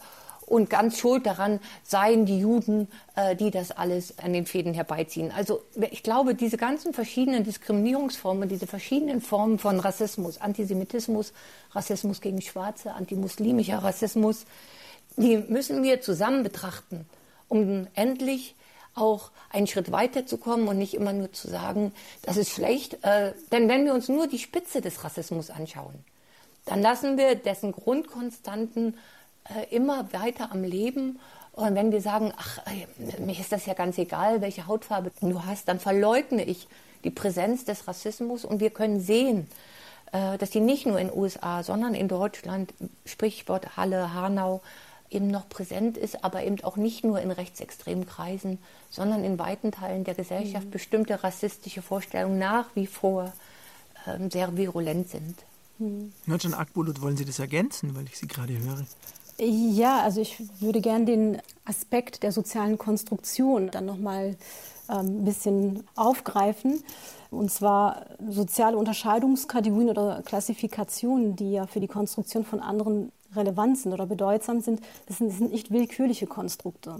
[0.49, 5.31] und ganz schuld daran seien die Juden, äh, die das alles an den Fäden herbeiziehen.
[5.31, 11.33] Also ich glaube, diese ganzen verschiedenen Diskriminierungsformen, diese verschiedenen Formen von Rassismus, Antisemitismus,
[11.71, 14.45] Rassismus gegen Schwarze, antimuslimischer Rassismus,
[15.17, 17.05] die müssen wir zusammen betrachten,
[17.47, 18.55] um endlich
[18.95, 23.03] auch einen Schritt weiterzukommen und nicht immer nur zu sagen, das ist schlecht.
[23.03, 25.93] Äh, denn wenn wir uns nur die Spitze des Rassismus anschauen,
[26.65, 28.97] dann lassen wir dessen Grundkonstanten
[29.71, 31.19] immer weiter am Leben.
[31.53, 35.43] Und wenn wir sagen, ach, äh, mir ist das ja ganz egal, welche Hautfarbe du
[35.43, 36.67] hast, dann verleugne ich
[37.03, 39.47] die Präsenz des Rassismus und wir können sehen,
[40.11, 42.73] äh, dass die nicht nur in den USA, sondern in Deutschland,
[43.05, 44.61] Sprichwort Halle, Hanau,
[45.09, 48.59] eben noch präsent ist, aber eben auch nicht nur in rechtsextremen Kreisen,
[48.89, 50.71] sondern in weiten Teilen der Gesellschaft mhm.
[50.71, 53.33] bestimmte rassistische Vorstellungen nach wie vor
[54.07, 55.35] ähm, sehr virulent sind.
[55.79, 56.13] Mhm.
[56.25, 58.85] Nurcan Akbulut, wollen Sie das ergänzen, weil ich Sie gerade höre?
[59.41, 64.35] Ja, also ich würde gerne den Aspekt der sozialen Konstruktion dann nochmal
[64.89, 66.83] ähm, ein bisschen aufgreifen.
[67.31, 73.93] Und zwar soziale Unterscheidungskategorien oder Klassifikationen, die ja für die Konstruktion von anderen relevant sind
[73.93, 76.97] oder bedeutsam sind, das sind, das sind nicht willkürliche Konstrukte.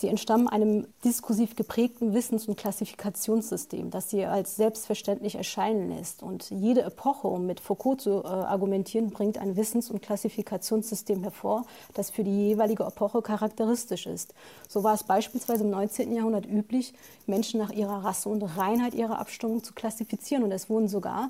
[0.00, 6.22] Sie entstammen einem diskursiv geprägten Wissens- und Klassifikationssystem, das sie als selbstverständlich erscheinen lässt.
[6.22, 11.66] Und jede Epoche, um mit Foucault zu äh, argumentieren, bringt ein Wissens- und Klassifikationssystem hervor,
[11.92, 14.32] das für die jeweilige Epoche charakteristisch ist.
[14.68, 16.14] So war es beispielsweise im 19.
[16.14, 16.94] Jahrhundert üblich,
[17.26, 20.44] Menschen nach ihrer Rasse und Reinheit ihrer Abstammung zu klassifizieren.
[20.44, 21.28] Und es wurden sogar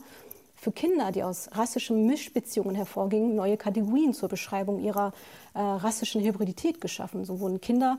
[0.55, 5.13] für Kinder, die aus rassischen Mischbeziehungen hervorgingen, neue Kategorien zur Beschreibung ihrer
[5.55, 7.25] äh, rassischen Hybridität geschaffen.
[7.25, 7.99] So wurden Kinder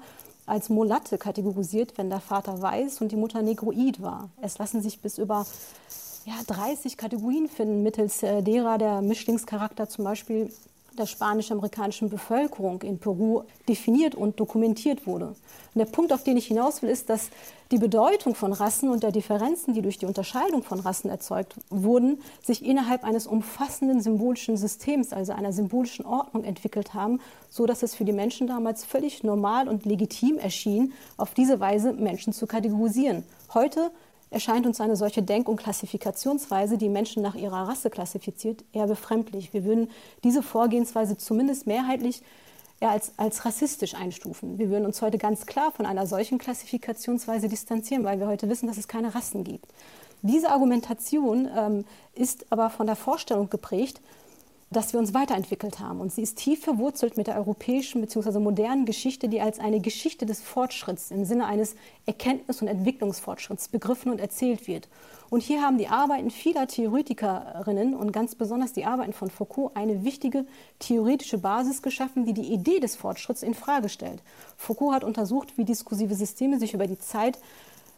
[0.52, 4.30] als Mulatte kategorisiert, wenn der Vater weiß und die Mutter negroid war.
[4.42, 5.46] Es lassen sich bis über
[6.26, 10.52] ja, 30 Kategorien finden, mittels äh, derer der Mischlingscharakter zum Beispiel
[10.98, 15.28] der spanisch-amerikanischen Bevölkerung in Peru definiert und dokumentiert wurde.
[15.28, 17.30] Und der Punkt, auf den ich hinaus will, ist, dass
[17.72, 22.22] die Bedeutung von Rassen und der Differenzen, die durch die Unterscheidung von Rassen erzeugt wurden,
[22.44, 27.96] sich innerhalb eines umfassenden symbolischen Systems, also einer symbolischen Ordnung entwickelt haben, so dass es
[27.96, 33.24] für die Menschen damals völlig normal und legitim erschien, auf diese Weise Menschen zu kategorisieren.
[33.54, 33.92] Heute
[34.32, 39.54] erscheint uns eine solche Denk- und Klassifikationsweise, die Menschen nach ihrer Rasse klassifiziert, eher befremdlich.
[39.54, 39.92] Wir würden
[40.24, 42.24] diese Vorgehensweise zumindest mehrheitlich
[42.80, 44.58] eher als, als rassistisch einstufen.
[44.58, 48.68] Wir würden uns heute ganz klar von einer solchen Klassifikationsweise distanzieren, weil wir heute wissen,
[48.68, 49.68] dass es keine Rassen gibt.
[50.24, 54.02] Diese Argumentation ähm, ist aber von der Vorstellung geprägt,
[54.72, 56.00] dass wir uns weiterentwickelt haben.
[56.00, 58.40] Und sie ist tief verwurzelt mit der europäischen bzw.
[58.40, 64.12] modernen Geschichte, die als eine Geschichte des Fortschritts im Sinne eines Erkenntnis- und Entwicklungsfortschritts begriffen
[64.12, 64.88] und erzählt wird.
[65.30, 70.04] Und hier haben die Arbeiten vieler Theoretikerinnen und ganz besonders die Arbeiten von Foucault eine
[70.06, 70.46] wichtige
[70.80, 74.22] theoretische Basis geschaffen, die die Idee des Fortschritts in Frage stellt.
[74.58, 77.40] Foucault hat untersucht, wie diskursive Systeme sich über die Zeit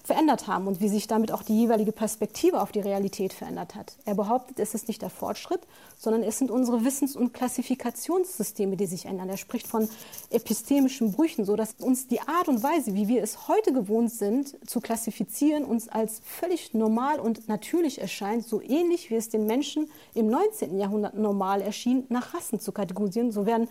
[0.03, 3.95] verändert haben und wie sich damit auch die jeweilige Perspektive auf die Realität verändert hat.
[4.05, 5.61] Er behauptet, es ist nicht der Fortschritt,
[5.97, 9.29] sondern es sind unsere Wissens- und Klassifikationssysteme, die sich ändern.
[9.29, 9.87] Er spricht von
[10.29, 14.57] epistemischen Brüchen, so dass uns die Art und Weise, wie wir es heute gewohnt sind,
[14.69, 19.89] zu klassifizieren, uns als völlig normal und natürlich erscheint, so ähnlich wie es den Menschen
[20.13, 20.77] im 19.
[20.77, 23.31] Jahrhundert normal erschien, nach Rassen zu kategorisieren.
[23.31, 23.69] So werden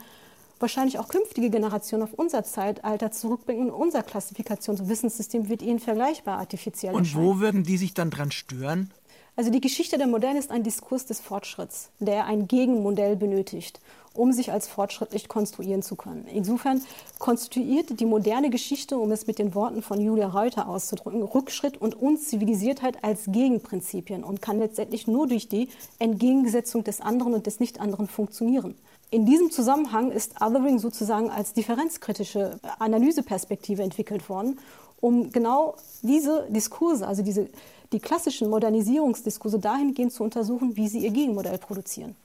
[0.63, 3.71] wahrscheinlich auch künftige Generationen auf unser Zeitalter zurückbringen.
[3.71, 7.25] Und unser Klassifikations- und Wissenssystem wird ihnen vergleichbar artifiziell Und erscheinen.
[7.25, 8.91] wo würden die sich dann dran stören?
[9.35, 13.81] Also die Geschichte der Moderne ist ein Diskurs des Fortschritts, der ein Gegenmodell benötigt,
[14.13, 16.27] um sich als fortschrittlich konstruieren zu können.
[16.27, 16.83] Insofern
[17.19, 21.95] konstituiert die moderne Geschichte, um es mit den Worten von Julia Reuter auszudrücken, Rückschritt und
[21.95, 28.09] Unzivilisiertheit als Gegenprinzipien und kann letztendlich nur durch die Entgegensetzung des anderen und des Nicht-anderen
[28.09, 28.75] funktionieren.
[29.13, 34.59] In diesem Zusammenhang ist Othering sozusagen als differenzkritische Analyseperspektive entwickelt worden,
[35.03, 37.51] um genau diese Diskurse, also diese,
[37.93, 42.17] die klassischen Modernisierungsdiskurse dahingehend zu untersuchen, wie sie ihr Gegenmodell produzieren.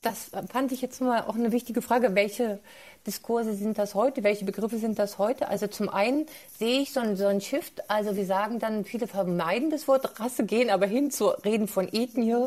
[0.00, 2.14] Das fand ich jetzt mal auch eine wichtige Frage.
[2.14, 2.60] Welche
[3.04, 4.22] Diskurse sind das heute?
[4.22, 5.48] Welche Begriffe sind das heute?
[5.48, 7.90] Also zum einen sehe ich so ein, so ein Shift.
[7.90, 11.88] Also wir sagen dann, viele vermeiden das Wort Rasse, gehen aber hin zu reden von
[11.92, 12.46] Ethnie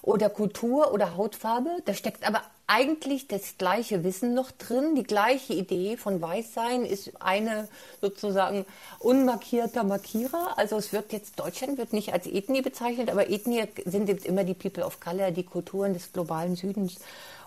[0.00, 1.70] oder Kultur oder Hautfarbe.
[1.86, 4.94] Da steckt aber eigentlich das gleiche Wissen noch drin.
[4.94, 7.68] Die gleiche Idee von Weißsein ist eine
[8.00, 8.64] sozusagen
[8.98, 10.54] unmarkierter Markierer.
[10.56, 14.44] Also es wird jetzt, Deutschland wird nicht als Ethnie bezeichnet, aber Ethnie sind jetzt immer
[14.44, 16.98] die People of Color, die Kulturen des globalen Südens.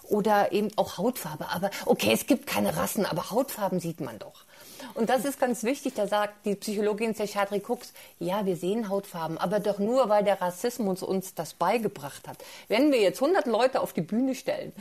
[0.10, 1.49] oder eben auch Hautfarbe.
[1.49, 4.45] Aber okay, es gibt keine Rassen, aber Hautfarben sieht man doch.
[4.93, 9.38] Und das ist ganz wichtig, da sagt die Psychologin Sechadri Cooks, ja, wir sehen Hautfarben,
[9.38, 12.38] aber doch nur, weil der Rassismus uns das beigebracht hat.
[12.67, 14.73] Wenn wir jetzt 100 Leute auf die Bühne stellen,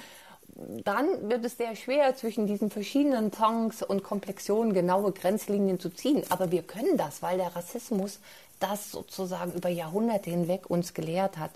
[0.85, 6.23] dann wird es sehr schwer, zwischen diesen verschiedenen Tongs und Komplexionen genaue Grenzlinien zu ziehen.
[6.29, 8.21] Aber wir können das, weil der Rassismus
[8.61, 11.51] das sozusagen über Jahrhunderte hinweg uns gelehrt hat.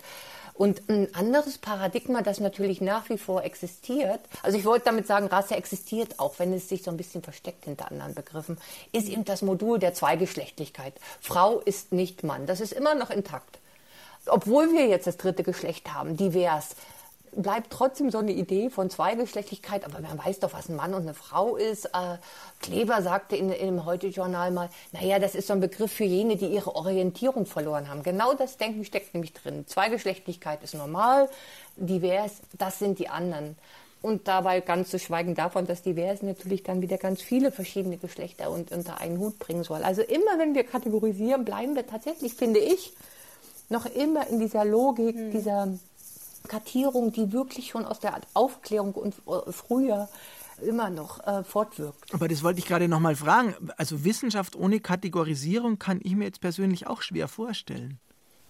[0.54, 5.28] Und ein anderes Paradigma, das natürlich nach wie vor existiert, also ich wollte damit sagen,
[5.28, 8.58] Rasse existiert auch, wenn es sich so ein bisschen versteckt hinter anderen Begriffen,
[8.90, 10.94] ist eben das Modul der Zweigeschlechtlichkeit.
[11.20, 12.46] Frau ist nicht Mann.
[12.46, 13.60] Das ist immer noch intakt.
[14.26, 16.74] Obwohl wir jetzt das dritte Geschlecht haben, divers,
[17.36, 21.02] bleibt trotzdem so eine Idee von Zweigeschlechtlichkeit, aber man weiß doch, was ein Mann und
[21.02, 21.86] eine Frau ist.
[21.86, 22.18] Äh,
[22.60, 26.46] Kleber sagte in, dem Heute-Journal mal, naja, das ist so ein Begriff für jene, die
[26.46, 28.02] ihre Orientierung verloren haben.
[28.02, 29.66] Genau das Denken steckt nämlich drin.
[29.66, 31.28] Zweigeschlechtlichkeit ist normal,
[31.76, 33.56] divers, das sind die anderen.
[34.00, 38.50] Und dabei ganz zu schweigen davon, dass divers natürlich dann wieder ganz viele verschiedene Geschlechter
[38.50, 39.82] und, unter einen Hut bringen soll.
[39.82, 42.92] Also immer, wenn wir kategorisieren, bleiben wir tatsächlich, finde ich,
[43.68, 45.30] noch immer in dieser Logik, hm.
[45.30, 45.68] dieser
[46.48, 50.08] Kartierung, die wirklich schon aus der Aufklärung und äh, früher
[50.60, 52.12] immer noch äh, fortwirkt.
[52.12, 53.54] Aber das wollte ich gerade noch mal fragen.
[53.76, 58.00] Also Wissenschaft ohne Kategorisierung kann ich mir jetzt persönlich auch schwer vorstellen.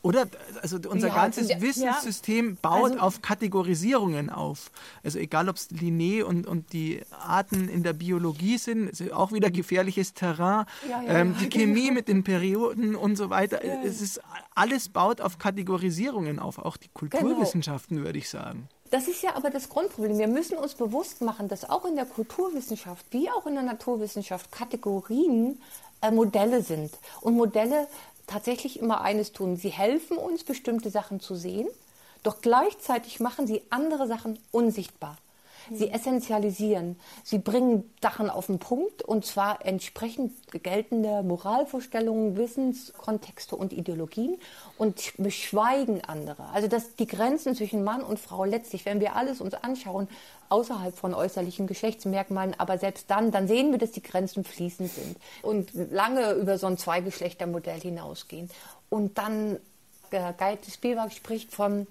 [0.03, 0.29] Oder?
[0.63, 4.71] Also unser ja, ganzes ja, Wissenssystem baut also, auf Kategorisierungen auf.
[5.03, 9.33] Also egal, ob es Linné und, und die Arten in der Biologie sind, ist auch
[9.33, 10.67] wieder gefährliches Terrain.
[10.89, 13.65] Ja, ähm, die Chemie mit den Perioden und so weiter.
[13.85, 14.21] Es ist
[14.55, 18.07] alles baut auf Kategorisierungen auf, auch die Kulturwissenschaften, genau.
[18.07, 18.69] würde ich sagen.
[18.91, 20.19] Das ist ja aber das Grundproblem.
[20.19, 24.51] Wir müssen uns bewusst machen, dass auch in der Kulturwissenschaft wie auch in der Naturwissenschaft
[24.51, 25.61] Kategorien
[26.01, 26.91] äh, Modelle sind.
[27.21, 27.87] Und Modelle
[28.29, 29.57] tatsächlich immer eines tun.
[29.57, 31.69] Sie helfen uns, bestimmte Sachen zu sehen,
[32.23, 35.17] doch gleichzeitig machen sie andere Sachen unsichtbar.
[35.73, 36.97] Sie essentialisieren.
[37.25, 44.37] Sie bringen Sachen auf den Punkt und zwar entsprechend geltender Moralvorstellungen, Wissenskontexte und Ideologien
[44.77, 46.45] und beschweigen andere.
[46.53, 50.09] Also dass die Grenzen zwischen Mann und Frau letztlich, wenn wir alles uns anschauen,
[50.49, 55.17] außerhalb von äußerlichen Geschlechtsmerkmalen, aber selbst dann, dann sehen wir, dass die Grenzen fließend sind
[55.43, 58.51] und lange über so ein Zweigeschlechtermodell hinausgehen.
[58.89, 59.59] Und dann,
[60.11, 61.87] äh, Geit Spielwerk spricht von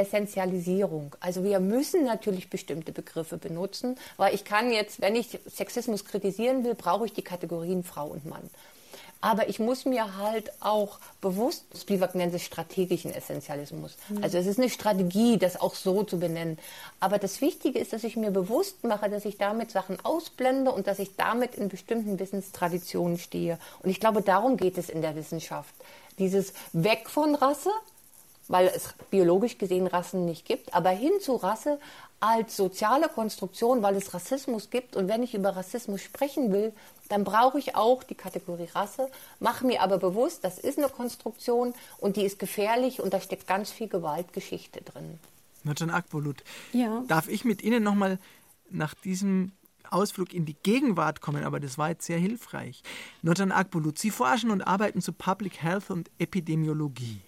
[0.00, 1.16] Essentialisierung.
[1.20, 6.64] Also wir müssen natürlich bestimmte Begriffe benutzen, weil ich kann jetzt, wenn ich Sexismus kritisieren
[6.64, 8.50] will, brauche ich die Kategorien Frau und Mann.
[9.22, 13.96] Aber ich muss mir halt auch bewusst, Spivak nennt es strategischen Essentialismus.
[14.08, 14.24] Mhm.
[14.24, 16.58] Also es ist eine Strategie, das auch so zu benennen.
[17.00, 20.86] Aber das Wichtige ist, dass ich mir bewusst mache, dass ich damit Sachen ausblende und
[20.86, 23.58] dass ich damit in bestimmten Wissenstraditionen stehe.
[23.82, 25.74] Und ich glaube, darum geht es in der Wissenschaft.
[26.18, 27.70] Dieses Weg von Rasse,
[28.50, 31.78] weil es biologisch gesehen Rassen nicht gibt, aber hin zu Rasse
[32.18, 34.96] als soziale Konstruktion, weil es Rassismus gibt.
[34.96, 36.72] Und wenn ich über Rassismus sprechen will,
[37.08, 39.08] dann brauche ich auch die Kategorie Rasse,
[39.38, 43.46] mache mir aber bewusst, das ist eine Konstruktion und die ist gefährlich und da steckt
[43.46, 45.18] ganz viel Gewaltgeschichte drin.
[45.62, 47.04] Nurcan Akbulut, ja.
[47.06, 48.18] darf ich mit Ihnen nochmal
[48.68, 49.52] nach diesem
[49.90, 52.82] Ausflug in die Gegenwart kommen, aber das war jetzt sehr hilfreich.
[53.22, 57.22] Nurcan Akbulut, Sie forschen und arbeiten zu Public Health und Epidemiologie.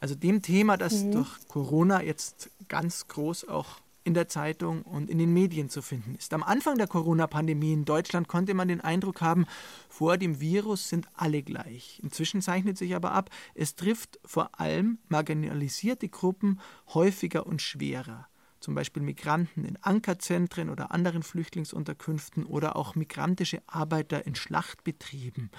[0.00, 1.12] Also dem Thema, das mhm.
[1.12, 6.14] durch Corona jetzt ganz groß auch in der Zeitung und in den Medien zu finden
[6.14, 6.32] ist.
[6.32, 9.46] Am Anfang der Corona-Pandemie in Deutschland konnte man den Eindruck haben,
[9.88, 11.98] vor dem Virus sind alle gleich.
[12.04, 16.60] Inzwischen zeichnet sich aber ab, es trifft vor allem marginalisierte Gruppen
[16.94, 18.28] häufiger und schwerer.
[18.60, 25.50] Zum Beispiel Migranten in Ankerzentren oder anderen Flüchtlingsunterkünften oder auch migrantische Arbeiter in Schlachtbetrieben.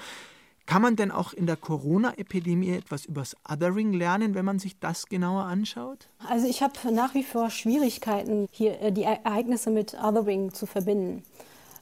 [0.68, 5.06] Kann man denn auch in der Corona-Epidemie etwas übers Othering lernen, wenn man sich das
[5.06, 6.10] genauer anschaut?
[6.28, 11.24] Also ich habe nach wie vor Schwierigkeiten, hier äh, die Ereignisse mit Othering zu verbinden.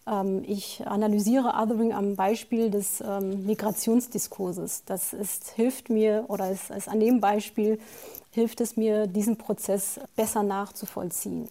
[0.06, 4.84] Ähm, ich analysiere Othering am Beispiel des ähm, Migrationsdiskurses.
[4.86, 7.80] Das ist, hilft mir, oder ist, ist an dem Beispiel
[8.30, 11.50] hilft es mir, diesen Prozess besser nachzuvollziehen.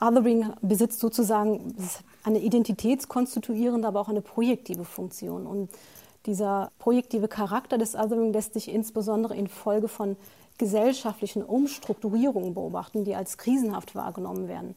[0.00, 1.74] Othering besitzt sozusagen
[2.22, 5.46] eine identitätskonstituierende, aber auch eine projektive Funktion.
[5.46, 5.70] Und
[6.26, 10.16] dieser projektive Charakter des Othering lässt sich insbesondere infolge von
[10.58, 14.74] gesellschaftlichen Umstrukturierungen beobachten, die als krisenhaft wahrgenommen werden.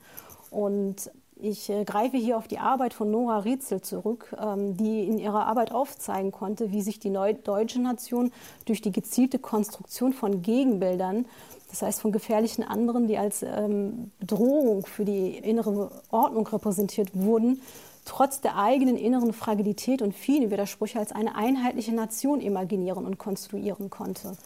[0.49, 5.19] Und ich äh, greife hier auf die Arbeit von Nora Rietzel zurück, ähm, die in
[5.19, 8.31] ihrer Arbeit aufzeigen konnte, wie sich die deutsche Nation
[8.65, 11.25] durch die gezielte Konstruktion von Gegenbildern,
[11.69, 17.61] das heißt von gefährlichen anderen, die als ähm, Bedrohung für die innere Ordnung repräsentiert wurden,
[18.07, 23.89] trotz der eigenen inneren Fragilität und vielen Widersprüche als eine einheitliche Nation imaginieren und konstruieren
[23.89, 24.37] konnte.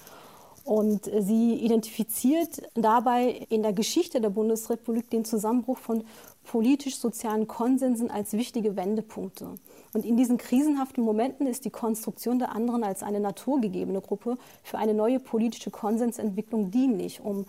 [0.64, 6.03] Und sie identifiziert dabei in der Geschichte der Bundesrepublik den Zusammenbruch von
[6.43, 9.55] politisch-sozialen Konsensen als wichtige Wendepunkte.
[9.93, 14.78] Und in diesen krisenhaften Momenten ist die Konstruktion der anderen als eine naturgegebene Gruppe für
[14.78, 17.45] eine neue politische Konsensentwicklung dienlich, um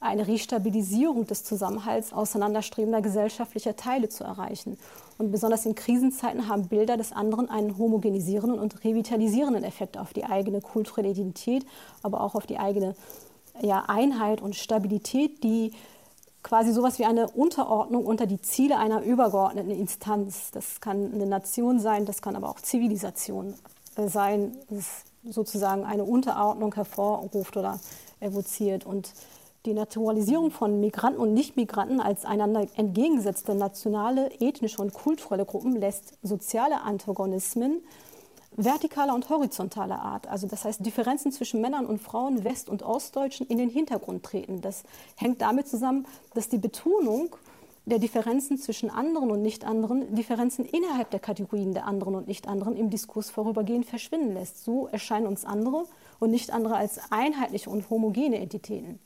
[0.00, 4.78] eine Restabilisierung des Zusammenhalts auseinanderstrebender gesellschaftlicher Teile zu erreichen.
[5.18, 10.24] Und besonders in Krisenzeiten haben Bilder des anderen einen homogenisierenden und revitalisierenden Effekt auf die
[10.24, 11.66] eigene kulturelle Identität,
[12.02, 12.94] aber auch auf die eigene
[13.60, 15.72] ja, Einheit und Stabilität, die
[16.42, 20.50] quasi sowas wie eine Unterordnung unter die Ziele einer übergeordneten Instanz.
[20.50, 23.54] Das kann eine Nation sein, das kann aber auch Zivilisation
[23.96, 27.78] äh, sein, das sozusagen eine Unterordnung hervorruft oder
[28.20, 28.86] evoziert.
[28.86, 29.12] Und
[29.66, 36.14] die Naturalisierung von Migranten und Nichtmigranten als einander entgegengesetzte nationale, ethnische und kulturelle Gruppen lässt
[36.22, 37.82] soziale Antagonismen
[38.56, 40.26] vertikaler und horizontaler Art.
[40.28, 44.60] Also das heißt Differenzen zwischen Männern und Frauen, West- und Ostdeutschen in den Hintergrund treten.
[44.60, 44.82] Das
[45.16, 47.36] hängt damit zusammen, dass die Betonung
[47.86, 52.90] der Differenzen zwischen anderen und Nicht-Anderen, Differenzen innerhalb der Kategorien der anderen und Nicht-Anderen im
[52.90, 54.64] Diskurs vorübergehend verschwinden lässt.
[54.64, 55.84] So erscheinen uns andere
[56.18, 59.00] und Nicht-Andere als einheitliche und homogene Entitäten.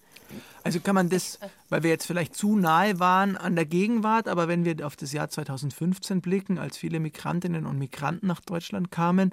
[0.63, 4.49] Also kann man das, weil wir jetzt vielleicht zu nahe waren an der Gegenwart, aber
[4.49, 9.33] wenn wir auf das Jahr 2015 blicken, als viele Migrantinnen und Migranten nach Deutschland kamen,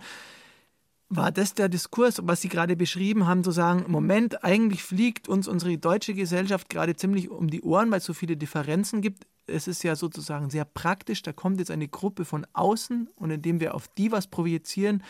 [1.13, 5.47] war das der Diskurs, was Sie gerade beschrieben haben, zu sagen, Moment, eigentlich fliegt uns
[5.47, 9.27] unsere deutsche Gesellschaft gerade ziemlich um die Ohren, weil es so viele Differenzen gibt.
[9.45, 13.59] Es ist ja sozusagen sehr praktisch, da kommt jetzt eine Gruppe von außen und indem
[13.59, 15.03] wir auf die was projizieren,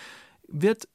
[0.47, 0.87] wird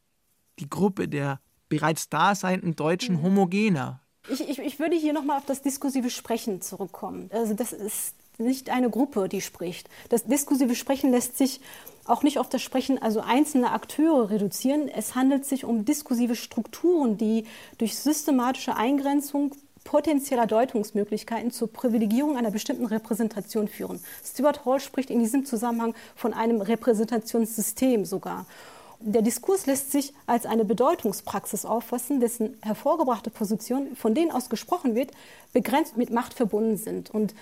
[0.58, 3.22] die Gruppe der bereits daseinenden Deutschen mhm.
[3.22, 4.00] homogener.
[4.28, 7.30] Ich, ich, ich würde hier nochmal auf das diskursive Sprechen zurückkommen.
[7.32, 9.88] Also das ist nicht eine Gruppe, die spricht.
[10.08, 11.60] Das diskursive Sprechen lässt sich
[12.04, 14.88] auch nicht auf das Sprechen also einzelner Akteure reduzieren.
[14.88, 17.44] Es handelt sich um diskursive Strukturen, die
[17.78, 19.52] durch systematische Eingrenzung
[19.84, 24.00] potenzieller Deutungsmöglichkeiten zur Privilegierung einer bestimmten Repräsentation führen.
[24.24, 28.46] Stuart Hall spricht in diesem Zusammenhang von einem Repräsentationssystem sogar.
[29.00, 34.94] Der Diskurs lässt sich als eine Bedeutungspraxis auffassen, dessen hervorgebrachte Positionen, von denen aus gesprochen
[34.94, 35.10] wird,
[35.52, 37.10] begrenzt mit Macht verbunden sind.
[37.10, 37.34] Und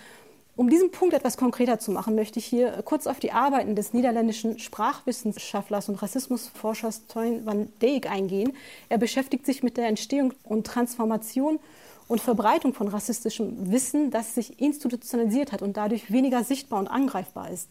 [0.57, 3.93] um diesen Punkt etwas konkreter zu machen, möchte ich hier kurz auf die Arbeiten des
[3.93, 8.53] niederländischen Sprachwissenschaftlers und Rassismusforschers Toyn van Dijk eingehen.
[8.89, 11.59] Er beschäftigt sich mit der Entstehung und Transformation
[12.07, 17.51] und Verbreitung von rassistischem Wissen, das sich institutionalisiert hat und dadurch weniger sichtbar und angreifbar
[17.51, 17.69] ist.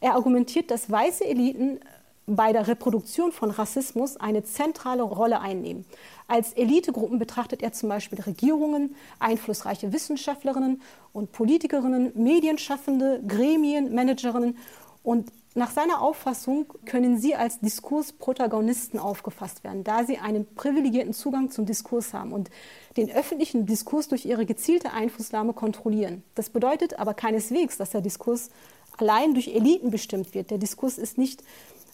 [0.00, 1.80] Er argumentiert, dass weiße Eliten
[2.26, 5.84] bei der Reproduktion von Rassismus eine zentrale Rolle einnehmen.
[6.26, 14.58] Als Elitegruppen betrachtet er zum Beispiel Regierungen, einflussreiche Wissenschaftlerinnen und Politikerinnen, Medienschaffende, Gremien, Managerinnen
[15.02, 21.50] und nach seiner Auffassung können sie als Diskursprotagonisten aufgefasst werden, da sie einen privilegierten Zugang
[21.50, 22.50] zum Diskurs haben und
[22.98, 26.22] den öffentlichen Diskurs durch ihre gezielte Einflussnahme kontrollieren.
[26.34, 28.50] Das bedeutet aber keineswegs, dass der Diskurs
[28.98, 30.50] allein durch Eliten bestimmt wird.
[30.50, 31.42] Der Diskurs ist nicht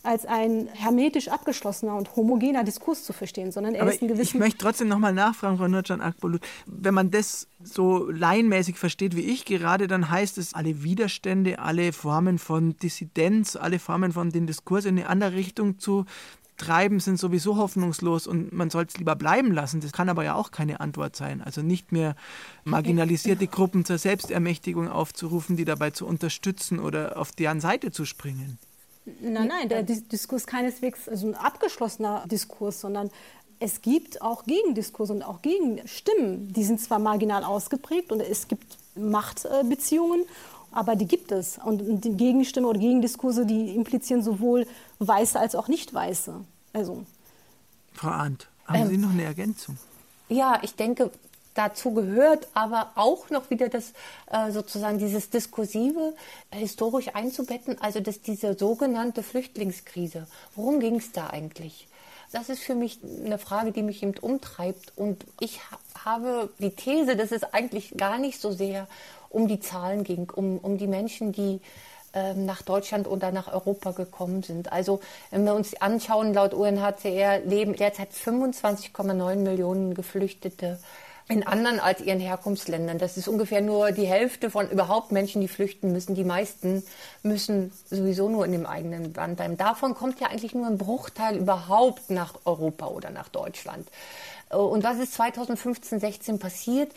[0.03, 4.23] als ein hermetisch abgeschlossener und homogener Diskurs zu verstehen, sondern er Aber ist ein gewisser.
[4.23, 6.43] Ich möchte trotzdem nochmal nachfragen, Frau Nurcan Akbulut.
[6.67, 11.93] Wenn man das so laienmäßig versteht wie ich gerade, dann heißt es, alle Widerstände, alle
[11.93, 16.05] Formen von Dissidenz, alle Formen von den Diskurs in eine andere Richtung zu
[16.57, 19.81] treiben, sind sowieso hoffnungslos und man soll es lieber bleiben lassen.
[19.81, 21.43] Das kann aber ja auch keine Antwort sein.
[21.43, 22.15] Also nicht mehr
[22.65, 28.59] marginalisierte Gruppen zur Selbstermächtigung aufzurufen, die dabei zu unterstützen oder auf deren Seite zu springen.
[29.05, 33.11] Nein, nein, der Diskurs keineswegs also ein abgeschlossener Diskurs, sondern
[33.59, 36.53] es gibt auch Gegendiskurse und auch Gegenstimmen.
[36.53, 40.25] Die sind zwar marginal ausgeprägt und es gibt Machtbeziehungen,
[40.73, 41.59] aber die gibt es.
[41.59, 44.67] Und die Gegenstimme oder Gegendiskurse, die implizieren sowohl
[44.99, 46.35] Weiße als auch Nicht-Weiße.
[46.73, 47.05] Also.
[47.93, 49.79] Frau Arndt, haben ähm, Sie noch eine Ergänzung?
[50.29, 51.11] Ja, ich denke,
[51.55, 53.93] dazu gehört aber auch noch wieder das
[54.31, 56.15] äh, sozusagen dieses Diskursive
[56.51, 61.89] äh, historisch einzubetten, also dass diese sogenannte Flüchtlingskrise, worum ging es da eigentlich?
[62.33, 64.93] Das ist für mich eine Frage, die mich eben umtreibt.
[64.97, 68.89] Und ich ha habe die These, dass es eigentlich gar nicht so sehr
[69.29, 71.61] um die Zahlen ging, um, um die Menschen, die
[72.15, 74.73] ähm, nach Deutschland oder nach Europa gekommen sind.
[74.73, 75.01] Also
[75.31, 80.79] wenn wir uns anschauen, laut UNHCR leben derzeit 25,9 Millionen Geflüchtete
[81.33, 82.99] in anderen als ihren Herkunftsländern.
[82.99, 86.15] Das ist ungefähr nur die Hälfte von überhaupt Menschen, die flüchten müssen.
[86.15, 86.83] Die meisten
[87.23, 89.57] müssen sowieso nur in dem eigenen Land bleiben.
[89.57, 93.89] Davon kommt ja eigentlich nur ein Bruchteil überhaupt nach Europa oder nach Deutschland.
[94.51, 96.93] Und was ist 2015, 16 passiert?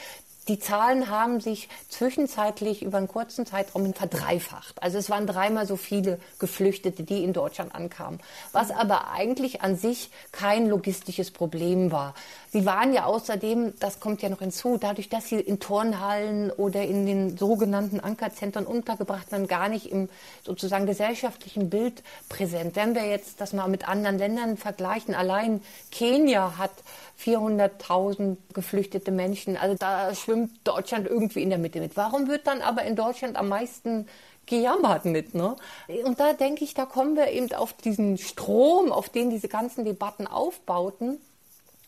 [0.47, 4.81] Die Zahlen haben sich zwischenzeitlich über einen kurzen Zeitraum verdreifacht.
[4.83, 8.19] Also es waren dreimal so viele Geflüchtete, die in Deutschland ankamen.
[8.51, 12.13] Was aber eigentlich an sich kein logistisches Problem war.
[12.51, 16.83] Sie waren ja außerdem, das kommt ja noch hinzu, dadurch, dass sie in Turnhallen oder
[16.83, 20.09] in den sogenannten Ankerzentren untergebracht waren, gar nicht im
[20.43, 22.75] sozusagen gesellschaftlichen Bild präsent.
[22.75, 26.71] Wenn wir jetzt das mal mit anderen Ländern vergleichen, allein Kenia hat
[27.19, 29.57] 400.000 geflüchtete Menschen.
[29.57, 31.95] Also da schwimmt Deutschland irgendwie in der Mitte mit.
[31.95, 34.07] Warum wird dann aber in Deutschland am meisten
[34.45, 35.55] gejammert mit, ne?
[36.03, 39.85] Und da denke ich, da kommen wir eben auf diesen Strom, auf den diese ganzen
[39.85, 41.19] Debatten aufbauten.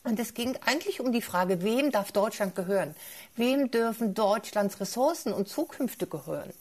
[0.04, 2.96] Und es ging eigentlich um die Frage, wem darf Deutschland gehören?
[3.36, 6.52] Wem dürfen Deutschlands Ressourcen und Zukünfte gehören?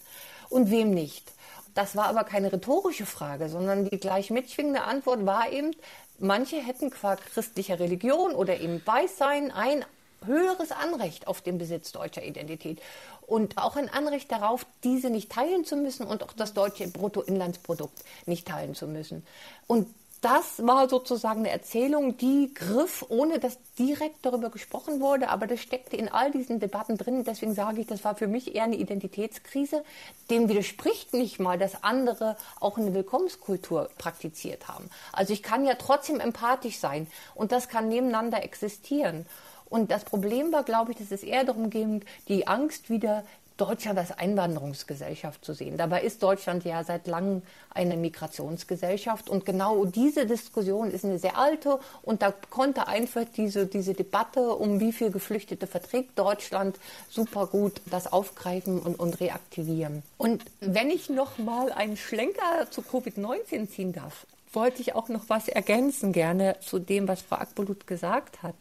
[0.48, 1.32] Und wem nicht?
[1.74, 5.72] Das war aber keine rhetorische Frage, sondern die gleich mitschwingende Antwort war eben,
[6.18, 9.84] manche hätten qua christlicher Religion oder eben Weißsein ein
[10.24, 12.80] höheres Anrecht auf den Besitz deutscher Identität
[13.26, 17.98] und auch ein Anrecht darauf, diese nicht teilen zu müssen und auch das deutsche Bruttoinlandsprodukt
[18.26, 19.26] nicht teilen zu müssen.
[19.66, 19.88] Und
[20.20, 25.60] das war sozusagen eine Erzählung, die griff, ohne dass direkt darüber gesprochen wurde, aber das
[25.60, 27.24] steckte in all diesen Debatten drin.
[27.24, 29.84] Deswegen sage ich, das war für mich eher eine Identitätskrise.
[30.30, 34.90] Dem widerspricht nicht mal, dass andere auch eine Willkommenskultur praktiziert haben.
[35.12, 39.26] Also ich kann ja trotzdem empathisch sein und das kann nebeneinander existieren.
[39.68, 43.24] Und das Problem war, glaube ich, dass es eher darum ging, die Angst wieder
[43.56, 45.78] Deutschland als Einwanderungsgesellschaft zu sehen.
[45.78, 51.38] Dabei ist Deutschland ja seit langem eine Migrationsgesellschaft und genau diese Diskussion ist eine sehr
[51.38, 56.78] alte und da konnte einfach diese, diese Debatte um wie viel Geflüchtete verträgt Deutschland
[57.08, 60.02] super gut das aufgreifen und, und reaktivieren.
[60.18, 65.24] Und wenn ich noch mal einen Schlenker zu Covid-19 ziehen darf, wollte ich auch noch
[65.28, 68.54] was ergänzen gerne zu dem, was Frau Akbulut gesagt hat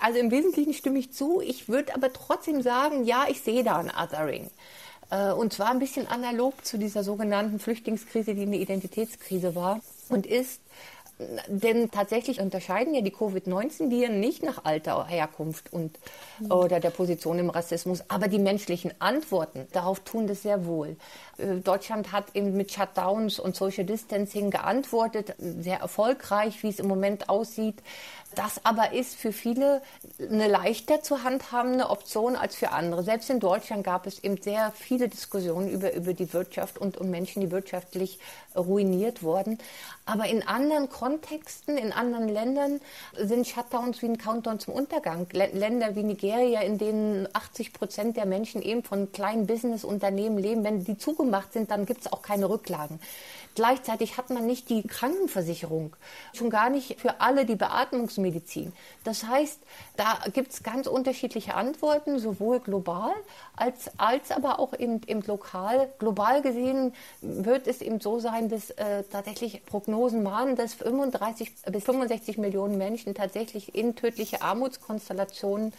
[0.00, 1.40] also im Wesentlichen stimme ich zu.
[1.40, 4.50] Ich würde aber trotzdem sagen, ja, ich sehe da ein Othering.
[5.10, 10.26] Äh, und zwar ein bisschen analog zu dieser sogenannten Flüchtlingskrise, die eine Identitätskrise war und
[10.26, 10.60] ist.
[11.46, 15.98] Denn tatsächlich unterscheiden ja die Covid-19-Viren nicht nach Alter, Herkunft und
[16.40, 16.50] mhm.
[16.50, 20.96] oder der Position im Rassismus, aber die menschlichen Antworten darauf tun das sehr wohl.
[21.38, 26.88] Äh, Deutschland hat eben mit Shutdowns und Social Distancing geantwortet, sehr erfolgreich, wie es im
[26.88, 27.76] Moment aussieht.
[28.34, 29.82] Das aber ist für viele
[30.18, 33.02] eine leichter zu handhabende Option als für andere.
[33.02, 37.10] Selbst in Deutschland gab es eben sehr viele Diskussionen über, über die Wirtschaft und um
[37.10, 38.18] Menschen, die wirtschaftlich
[38.56, 39.58] ruiniert wurden.
[40.04, 42.80] Aber in anderen Kontexten, in anderen Ländern
[43.16, 45.26] sind Shutdowns wie ein Countdown zum Untergang.
[45.32, 50.84] Länder wie Nigeria, in denen 80 Prozent der Menschen eben von kleinen Businessunternehmen leben, wenn
[50.84, 52.98] die zugemacht sind, dann gibt es auch keine Rücklagen.
[53.54, 55.94] Gleichzeitig hat man nicht die Krankenversicherung,
[56.32, 58.72] schon gar nicht für alle die Beatmungsmedizin.
[59.04, 59.60] Das heißt,
[59.96, 63.12] da gibt es ganz unterschiedliche Antworten, sowohl global
[63.56, 65.92] als, als aber auch eben, eben lokal.
[65.98, 71.84] Global gesehen wird es eben so sein, dass äh, tatsächlich Prognosen mahnen, dass 35 bis
[71.84, 75.72] 65 Millionen Menschen tatsächlich in tödliche Armutskonstellationen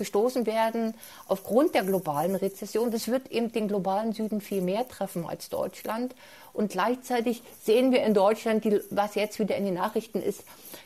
[0.00, 0.94] gestoßen werden
[1.28, 2.90] aufgrund der globalen Rezession.
[2.90, 6.16] Das wird eben den globalen Süden viel mehr treffen als Deutschland.
[6.52, 10.42] Und gleichzeitig sehen wir in Deutschland, die, was jetzt wieder in den Nachrichten ist,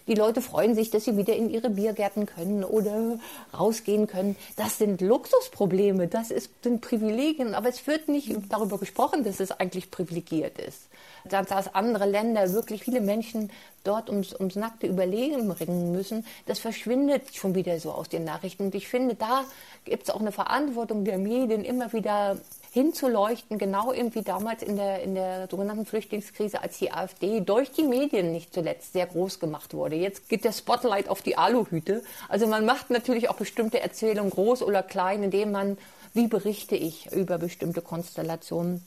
[0.06, 3.18] die Leute freuen sich, dass sie wieder in ihre Biergärten können oder
[3.58, 4.36] rausgehen können.
[4.56, 9.50] Das sind Luxusprobleme, das ist, sind Privilegien, aber es wird nicht darüber gesprochen, dass es
[9.52, 10.88] eigentlich privilegiert ist.
[11.24, 13.50] Dass andere Länder wirklich viele Menschen
[13.82, 18.64] dort ums, ums nackte Überlegen bringen müssen, das verschwindet schon wieder so aus den Nachrichten.
[18.64, 19.44] Und ich finde, da
[19.84, 22.36] gibt es auch eine Verantwortung der Medien, immer wieder
[22.74, 27.70] hinzuleuchten, genau eben wie damals in der, in der sogenannten Flüchtlingskrise, als die AfD durch
[27.70, 29.94] die Medien nicht zuletzt sehr groß gemacht wurde.
[29.94, 32.02] Jetzt geht der Spotlight auf die Aluhüte.
[32.28, 35.78] Also man macht natürlich auch bestimmte Erzählungen groß oder klein, indem man,
[36.14, 38.84] wie berichte ich über bestimmte Konstellationen?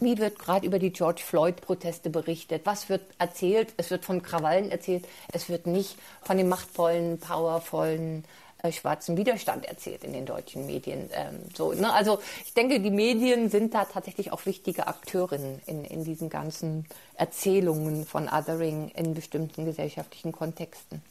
[0.00, 2.62] Wie wird gerade über die George Floyd-Proteste berichtet?
[2.64, 3.72] Was wird erzählt?
[3.76, 5.06] Es wird von Krawallen erzählt.
[5.32, 8.24] Es wird nicht von dem machtvollen, powervollen
[8.62, 11.08] äh, schwarzen Widerstand erzählt in den deutschen Medien.
[11.12, 11.92] Ähm, so, ne?
[11.92, 16.84] Also ich denke, die Medien sind da tatsächlich auch wichtige Akteurinnen in, in diesen ganzen
[17.14, 21.02] Erzählungen von Othering in bestimmten gesellschaftlichen Kontexten.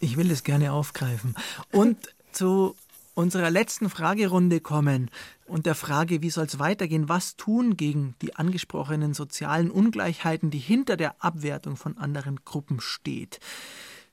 [0.00, 1.36] Ich will das gerne aufgreifen.
[1.70, 1.96] Und
[2.32, 2.74] zu
[3.14, 5.10] unserer letzten Fragerunde kommen
[5.48, 10.58] und der Frage, wie soll es weitergehen, was tun gegen die angesprochenen sozialen Ungleichheiten, die
[10.58, 13.40] hinter der Abwertung von anderen Gruppen steht.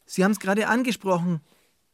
[0.05, 1.41] Sie haben es gerade angesprochen,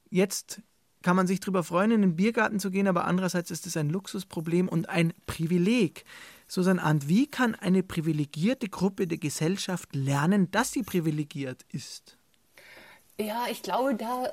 [0.09, 0.61] jetzt
[1.01, 3.89] kann man sich darüber freuen, in den Biergarten zu gehen, aber andererseits ist es ein
[3.89, 6.05] Luxusproblem und ein Privileg.
[6.47, 12.17] Susanne Arndt, wie kann eine privilegierte Gruppe der Gesellschaft lernen, dass sie privilegiert ist?
[13.19, 14.31] Ja, ich glaube, da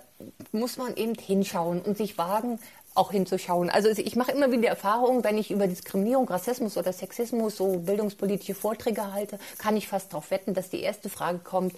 [0.53, 2.59] muss man eben hinschauen und sich wagen,
[2.99, 3.71] auch hinzuschauen.
[3.71, 8.55] Also ich mache immer wieder Erfahrungen, wenn ich über Diskriminierung, Rassismus oder Sexismus so bildungspolitische
[8.55, 11.75] Vorträge halte, kann ich fast darauf wetten, dass die erste Frage kommt,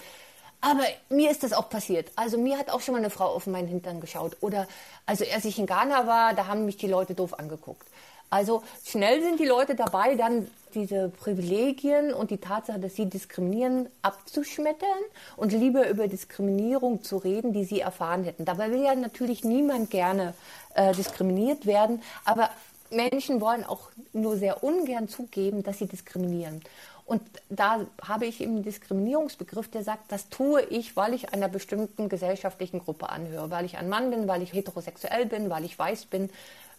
[0.60, 2.10] aber mir ist das auch passiert.
[2.16, 4.36] Also mir hat auch schon mal eine Frau auf meinen Hintern geschaut.
[4.40, 4.66] Oder
[5.06, 7.88] also als ich in Ghana war, da haben mich die Leute doof angeguckt.
[8.30, 13.88] Also schnell sind die Leute dabei, dann diese Privilegien und die Tatsache, dass sie diskriminieren,
[14.02, 14.88] abzuschmettern
[15.36, 18.44] und lieber über Diskriminierung zu reden, die sie erfahren hätten.
[18.44, 20.34] Dabei will ja natürlich niemand gerne
[20.74, 22.50] äh, diskriminiert werden, aber
[22.90, 26.62] Menschen wollen auch nur sehr ungern zugeben, dass sie diskriminieren.
[27.06, 31.48] Und da habe ich eben einen Diskriminierungsbegriff, der sagt, das tue ich, weil ich einer
[31.48, 35.76] bestimmten gesellschaftlichen Gruppe anhöre, weil ich ein Mann bin, weil ich heterosexuell bin, weil ich
[35.76, 36.30] weiß bin,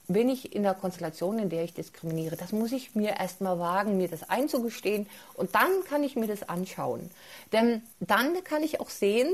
[0.08, 2.36] bin ich in der Konstellation, in der ich diskriminiere.
[2.36, 6.48] Das muss ich mir erstmal wagen, mir das einzugestehen und dann kann ich mir das
[6.48, 7.10] anschauen.
[7.52, 9.34] Denn dann kann ich auch sehen,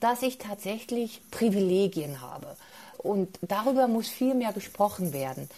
[0.00, 2.56] dass ich tatsächlich Privilegien habe.
[2.98, 5.48] Und darüber muss viel mehr gesprochen werden.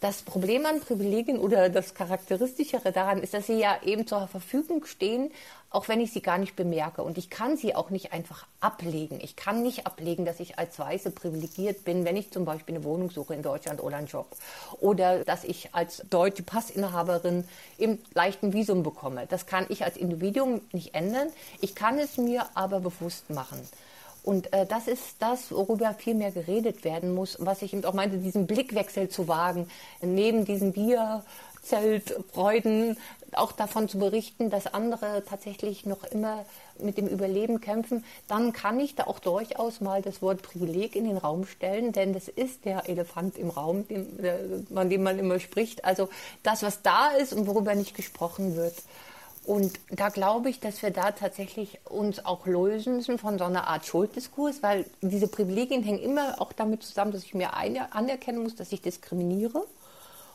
[0.00, 4.84] Das Problem an Privilegien oder das Charakteristischere daran ist, dass sie ja eben zur Verfügung
[4.84, 5.32] stehen,
[5.70, 7.02] auch wenn ich sie gar nicht bemerke.
[7.02, 9.18] Und ich kann sie auch nicht einfach ablegen.
[9.20, 12.84] Ich kann nicht ablegen, dass ich als Weiße privilegiert bin, wenn ich zum Beispiel eine
[12.84, 14.28] Wohnung suche in Deutschland oder einen Job.
[14.80, 17.42] Oder dass ich als deutsche Passinhaberin
[17.76, 19.26] eben leichten Visum bekomme.
[19.26, 21.26] Das kann ich als Individuum nicht ändern.
[21.60, 23.58] Ich kann es mir aber bewusst machen.
[24.22, 27.94] Und äh, das ist das, worüber viel mehr geredet werden muss, was ich eben auch
[27.94, 29.68] meinte, diesen Blickwechsel zu wagen,
[30.00, 32.96] neben diesen Bierzeltfreuden
[33.32, 36.44] auch davon zu berichten, dass andere tatsächlich noch immer
[36.80, 41.04] mit dem Überleben kämpfen, dann kann ich da auch durchaus mal das Wort Privileg in
[41.04, 44.38] den Raum stellen, denn das ist der Elefant im Raum, dem, äh,
[44.72, 45.84] von dem man immer spricht.
[45.84, 46.08] Also
[46.42, 48.74] das, was da ist und worüber nicht gesprochen wird.
[49.48, 53.66] Und da glaube ich, dass wir da tatsächlich uns auch lösen müssen von so einer
[53.66, 58.56] Art Schulddiskurs, weil diese Privilegien hängen immer auch damit zusammen, dass ich mir anerkennen muss,
[58.56, 59.64] dass ich diskriminiere.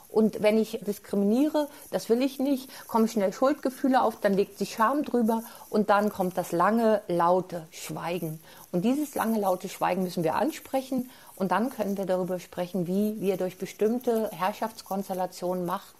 [0.09, 4.73] Und wenn ich diskriminiere, das will ich nicht, kommen schnell Schuldgefühle auf, dann legt sich
[4.73, 8.39] Scham drüber und dann kommt das lange, laute Schweigen.
[8.71, 13.21] Und dieses lange, laute Schweigen müssen wir ansprechen und dann können wir darüber sprechen, wie
[13.21, 15.93] wir durch bestimmte Herrschaftskonstellationen, Macht,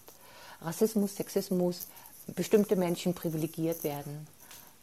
[0.64, 1.88] Rassismus, Sexismus,
[2.36, 4.28] bestimmte Menschen privilegiert werden.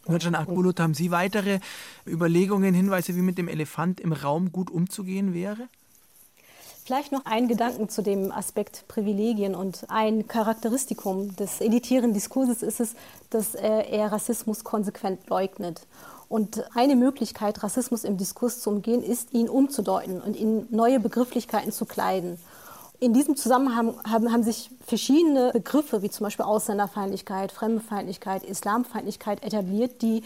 [0.07, 1.59] Nurcan Akbulut, haben Sie weitere
[2.07, 5.67] Überlegungen, Hinweise, wie mit dem Elefant im Raum gut umzugehen wäre?
[6.83, 12.79] Vielleicht noch ein Gedanken zu dem Aspekt Privilegien und ein Charakteristikum des elitären Diskurses ist
[12.79, 12.95] es,
[13.29, 15.85] dass er Rassismus konsequent leugnet.
[16.27, 21.71] Und eine Möglichkeit, Rassismus im Diskurs zu umgehen, ist, ihn umzudeuten und in neue Begrifflichkeiten
[21.71, 22.39] zu kleiden.
[23.03, 30.03] In diesem Zusammenhang haben, haben sich verschiedene Begriffe, wie zum Beispiel Ausländerfeindlichkeit, Fremdenfeindlichkeit, Islamfeindlichkeit etabliert,
[30.03, 30.21] die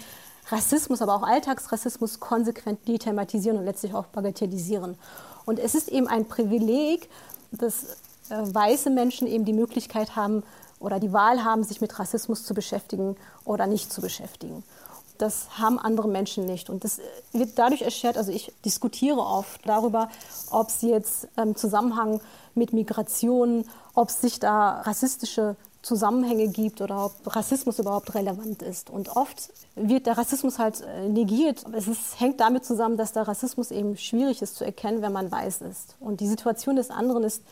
[0.49, 4.97] Rassismus, aber auch Alltagsrassismus konsequent dethematisieren und letztlich auch bagatellisieren.
[5.45, 7.09] Und es ist eben ein Privileg,
[7.51, 7.95] dass
[8.29, 10.43] äh, weiße Menschen eben die Möglichkeit haben
[10.81, 13.15] oder die Wahl haben, sich mit Rassismus zu beschäftigen
[13.45, 14.63] oder nicht zu beschäftigen.
[15.17, 16.69] Das haben andere Menschen nicht.
[16.69, 16.99] Und das
[17.31, 20.09] wird dadurch erschwert, also ich diskutiere oft darüber,
[20.51, 22.21] ob es jetzt im ähm, Zusammenhang
[22.53, 28.89] mit Migration, ob es sich da rassistische Zusammenhänge gibt oder ob Rassismus überhaupt relevant ist.
[28.89, 31.63] Und oft wird der Rassismus halt äh, negiert.
[31.73, 35.31] Es ist, hängt damit zusammen, dass der Rassismus eben schwierig ist zu erkennen, wenn man
[35.31, 35.95] weiß ist.
[35.99, 37.43] Und die Situation des anderen ist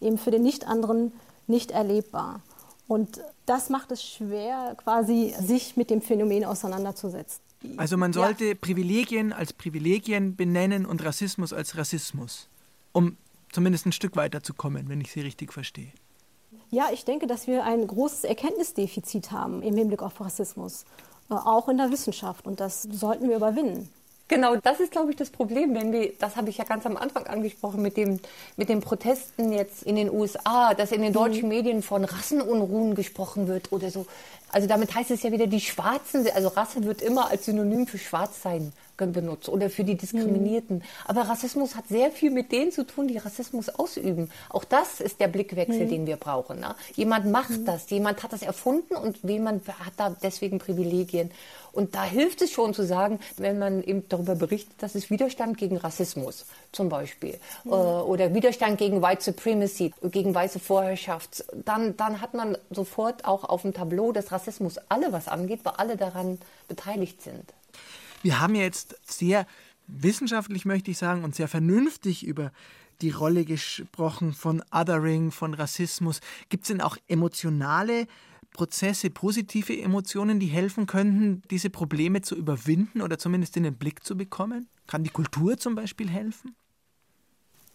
[0.00, 1.12] eben für den Nicht-Anderen
[1.46, 2.40] nicht erlebbar.
[2.88, 7.40] Und das macht es schwer, quasi sich mit dem Phänomen auseinanderzusetzen.
[7.76, 8.54] Also man sollte ja.
[8.54, 12.48] Privilegien als Privilegien benennen und Rassismus als Rassismus,
[12.92, 13.16] um
[13.52, 15.92] zumindest ein Stück weiterzukommen, wenn ich Sie richtig verstehe.
[16.70, 20.84] Ja, ich denke, dass wir ein großes Erkenntnisdefizit haben im Hinblick auf Rassismus,
[21.30, 22.46] äh, auch in der Wissenschaft.
[22.46, 23.88] Und das sollten wir überwinden.
[24.28, 26.96] Genau, das ist, glaube ich, das Problem, wenn wir, das habe ich ja ganz am
[26.96, 28.18] Anfang angesprochen, mit, dem,
[28.56, 31.48] mit den Protesten jetzt in den USA, dass in den deutschen mhm.
[31.48, 34.06] Medien von Rassenunruhen gesprochen wird oder so.
[34.52, 37.98] Also damit heißt es ja wieder, die Schwarzen, also Rasse wird immer als Synonym für
[37.98, 38.72] Schwarzsein
[39.10, 40.76] benutzt oder für die Diskriminierten.
[40.76, 40.82] Mhm.
[41.06, 44.30] Aber Rassismus hat sehr viel mit denen zu tun, die Rassismus ausüben.
[44.50, 45.88] Auch das ist der Blickwechsel, mhm.
[45.88, 46.60] den wir brauchen.
[46.60, 46.76] Ne?
[46.94, 47.64] Jemand macht mhm.
[47.64, 51.30] das, jemand hat das erfunden und jemand hat da deswegen Privilegien.
[51.72, 55.56] Und da hilft es schon zu sagen, wenn man eben darüber berichtet, dass es Widerstand
[55.56, 57.72] gegen Rassismus zum Beispiel mhm.
[57.72, 63.44] äh, oder Widerstand gegen White Supremacy, gegen weiße Vorherrschaft, dann, dann hat man sofort auch
[63.44, 64.41] auf dem Tableau, dass Rassismus
[64.88, 66.38] alle was angeht, weil alle daran
[66.68, 67.52] beteiligt sind.
[68.22, 69.46] Wir haben jetzt sehr
[69.86, 72.52] wissenschaftlich, möchte ich sagen, und sehr vernünftig über
[73.00, 76.20] die Rolle gesprochen von Othering, von Rassismus.
[76.48, 78.06] Gibt es denn auch emotionale
[78.52, 84.04] Prozesse, positive Emotionen, die helfen könnten, diese Probleme zu überwinden oder zumindest in den Blick
[84.04, 84.68] zu bekommen?
[84.86, 86.54] Kann die Kultur zum Beispiel helfen?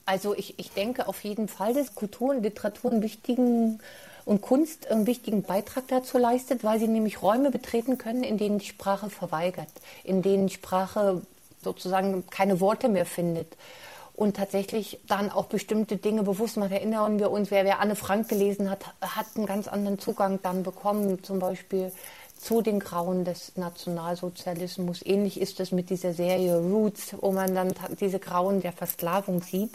[0.05, 3.80] Also ich, ich denke auf jeden Fall, dass Kultur und Literatur einen wichtigen
[4.28, 8.59] und Kunst einen wichtigen Beitrag dazu leistet, weil sie nämlich Räume betreten können, in denen
[8.59, 9.69] Sprache verweigert,
[10.03, 11.21] in denen Sprache
[11.63, 13.55] sozusagen keine Worte mehr findet
[14.15, 16.71] und tatsächlich dann auch bestimmte Dinge bewusst macht.
[16.71, 20.63] Erinnern wir uns, wer, wer Anne Frank gelesen hat, hat einen ganz anderen Zugang dann
[20.63, 21.93] bekommen, zum Beispiel
[22.38, 25.05] zu den Grauen des Nationalsozialismus.
[25.05, 29.71] Ähnlich ist es mit dieser Serie Roots, wo man dann diese Grauen der Versklavung sieht.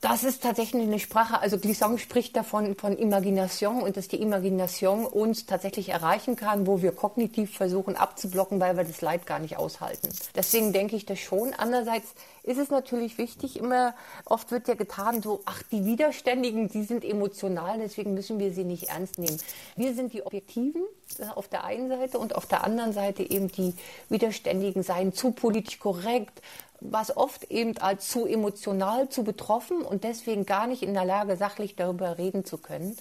[0.00, 5.04] Das ist tatsächlich eine Sprache, also Glissant spricht davon von Imagination und dass die Imagination
[5.04, 9.58] uns tatsächlich erreichen kann, wo wir kognitiv versuchen abzublocken, weil wir das Leid gar nicht
[9.58, 10.08] aushalten.
[10.34, 11.52] Deswegen denke ich das schon.
[11.52, 13.94] Andererseits ist es natürlich wichtig, immer,
[14.24, 18.64] oft wird ja getan so, ach, die Widerständigen, die sind emotional, deswegen müssen wir sie
[18.64, 19.36] nicht ernst nehmen.
[19.76, 20.82] Wir sind die Objektiven
[21.18, 23.74] äh, auf der einen Seite und auf der anderen Seite eben die
[24.08, 26.40] Widerständigen, seien zu politisch korrekt,
[26.80, 31.36] was oft eben als zu emotional, zu betroffen und deswegen gar nicht in der Lage,
[31.36, 32.96] sachlich darüber reden zu können.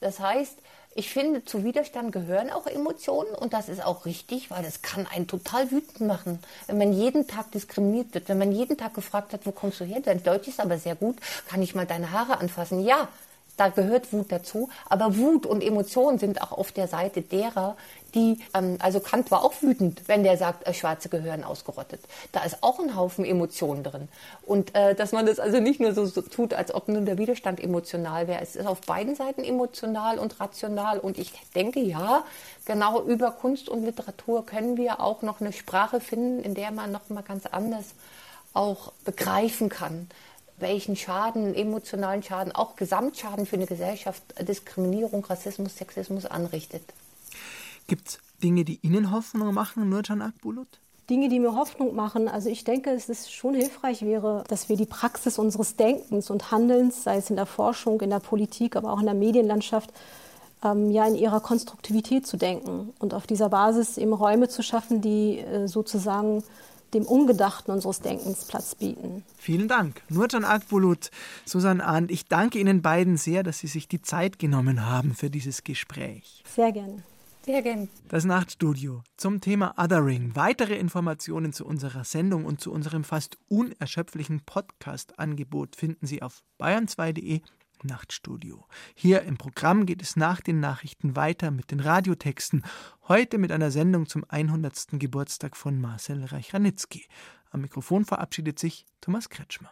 [0.00, 0.58] Das heißt,
[0.94, 5.06] ich finde, zu Widerstand gehören auch Emotionen und das ist auch richtig, weil das kann
[5.06, 9.32] einen total wütend machen, wenn man jeden Tag diskriminiert wird, wenn man jeden Tag gefragt
[9.32, 10.00] hat, wo kommst du her?
[10.04, 11.16] Dein Deutsch ist aber sehr gut,
[11.46, 12.84] kann ich mal deine Haare anfassen?
[12.84, 13.08] Ja,
[13.56, 17.76] da gehört Wut dazu, aber Wut und Emotionen sind auch auf der Seite derer,
[18.14, 22.00] die, ähm, also Kant war auch wütend, wenn der sagt, äh, Schwarze gehören ausgerottet.
[22.32, 24.08] Da ist auch ein Haufen Emotionen drin.
[24.44, 27.18] Und äh, dass man das also nicht nur so, so tut, als ob nur der
[27.18, 28.40] Widerstand emotional wäre.
[28.40, 30.98] Es ist auf beiden Seiten emotional und rational.
[30.98, 32.24] Und ich denke, ja,
[32.66, 36.92] genau über Kunst und Literatur können wir auch noch eine Sprache finden, in der man
[36.92, 37.94] noch mal ganz anders
[38.54, 40.08] auch begreifen kann,
[40.62, 46.82] welchen Schaden, emotionalen Schaden, auch Gesamtschaden für eine Gesellschaft Diskriminierung, Rassismus, Sexismus anrichtet.
[47.86, 50.68] Gibt es Dinge, die Ihnen Hoffnung machen, Nurcan Akbulut?
[51.10, 52.28] Dinge, die mir Hoffnung machen.
[52.28, 56.50] Also ich denke, es ist schon hilfreich wäre, dass wir die Praxis unseres Denkens und
[56.50, 59.92] Handelns, sei es in der Forschung, in der Politik, aber auch in der Medienlandschaft,
[60.64, 65.00] ähm, ja in ihrer Konstruktivität zu denken und auf dieser Basis eben Räume zu schaffen,
[65.00, 66.44] die äh, sozusagen
[66.94, 69.24] dem Ungedachten unseres Denkens Platz bieten.
[69.36, 70.02] Vielen Dank.
[70.08, 71.10] Nurcan Akbulut,
[71.44, 75.30] Susanne Arndt, ich danke Ihnen beiden sehr, dass Sie sich die Zeit genommen haben für
[75.30, 76.42] dieses Gespräch.
[76.54, 77.02] Sehr gerne.
[77.44, 77.88] Sehr gerne.
[78.08, 80.36] Das Nachtstudio zum Thema Othering.
[80.36, 87.40] Weitere Informationen zu unserer Sendung und zu unserem fast unerschöpflichen Podcast-Angebot finden Sie auf bayern2.de
[87.82, 88.64] Nachtstudio.
[88.94, 92.62] Hier im Programm geht es nach den Nachrichten weiter mit den Radiotexten.
[93.12, 94.92] Heute mit einer Sendung zum 100.
[94.92, 97.04] Geburtstag von Marcel Reich-Ranitzky.
[97.50, 99.70] Am Mikrofon verabschiedet sich Thomas Kretschmer.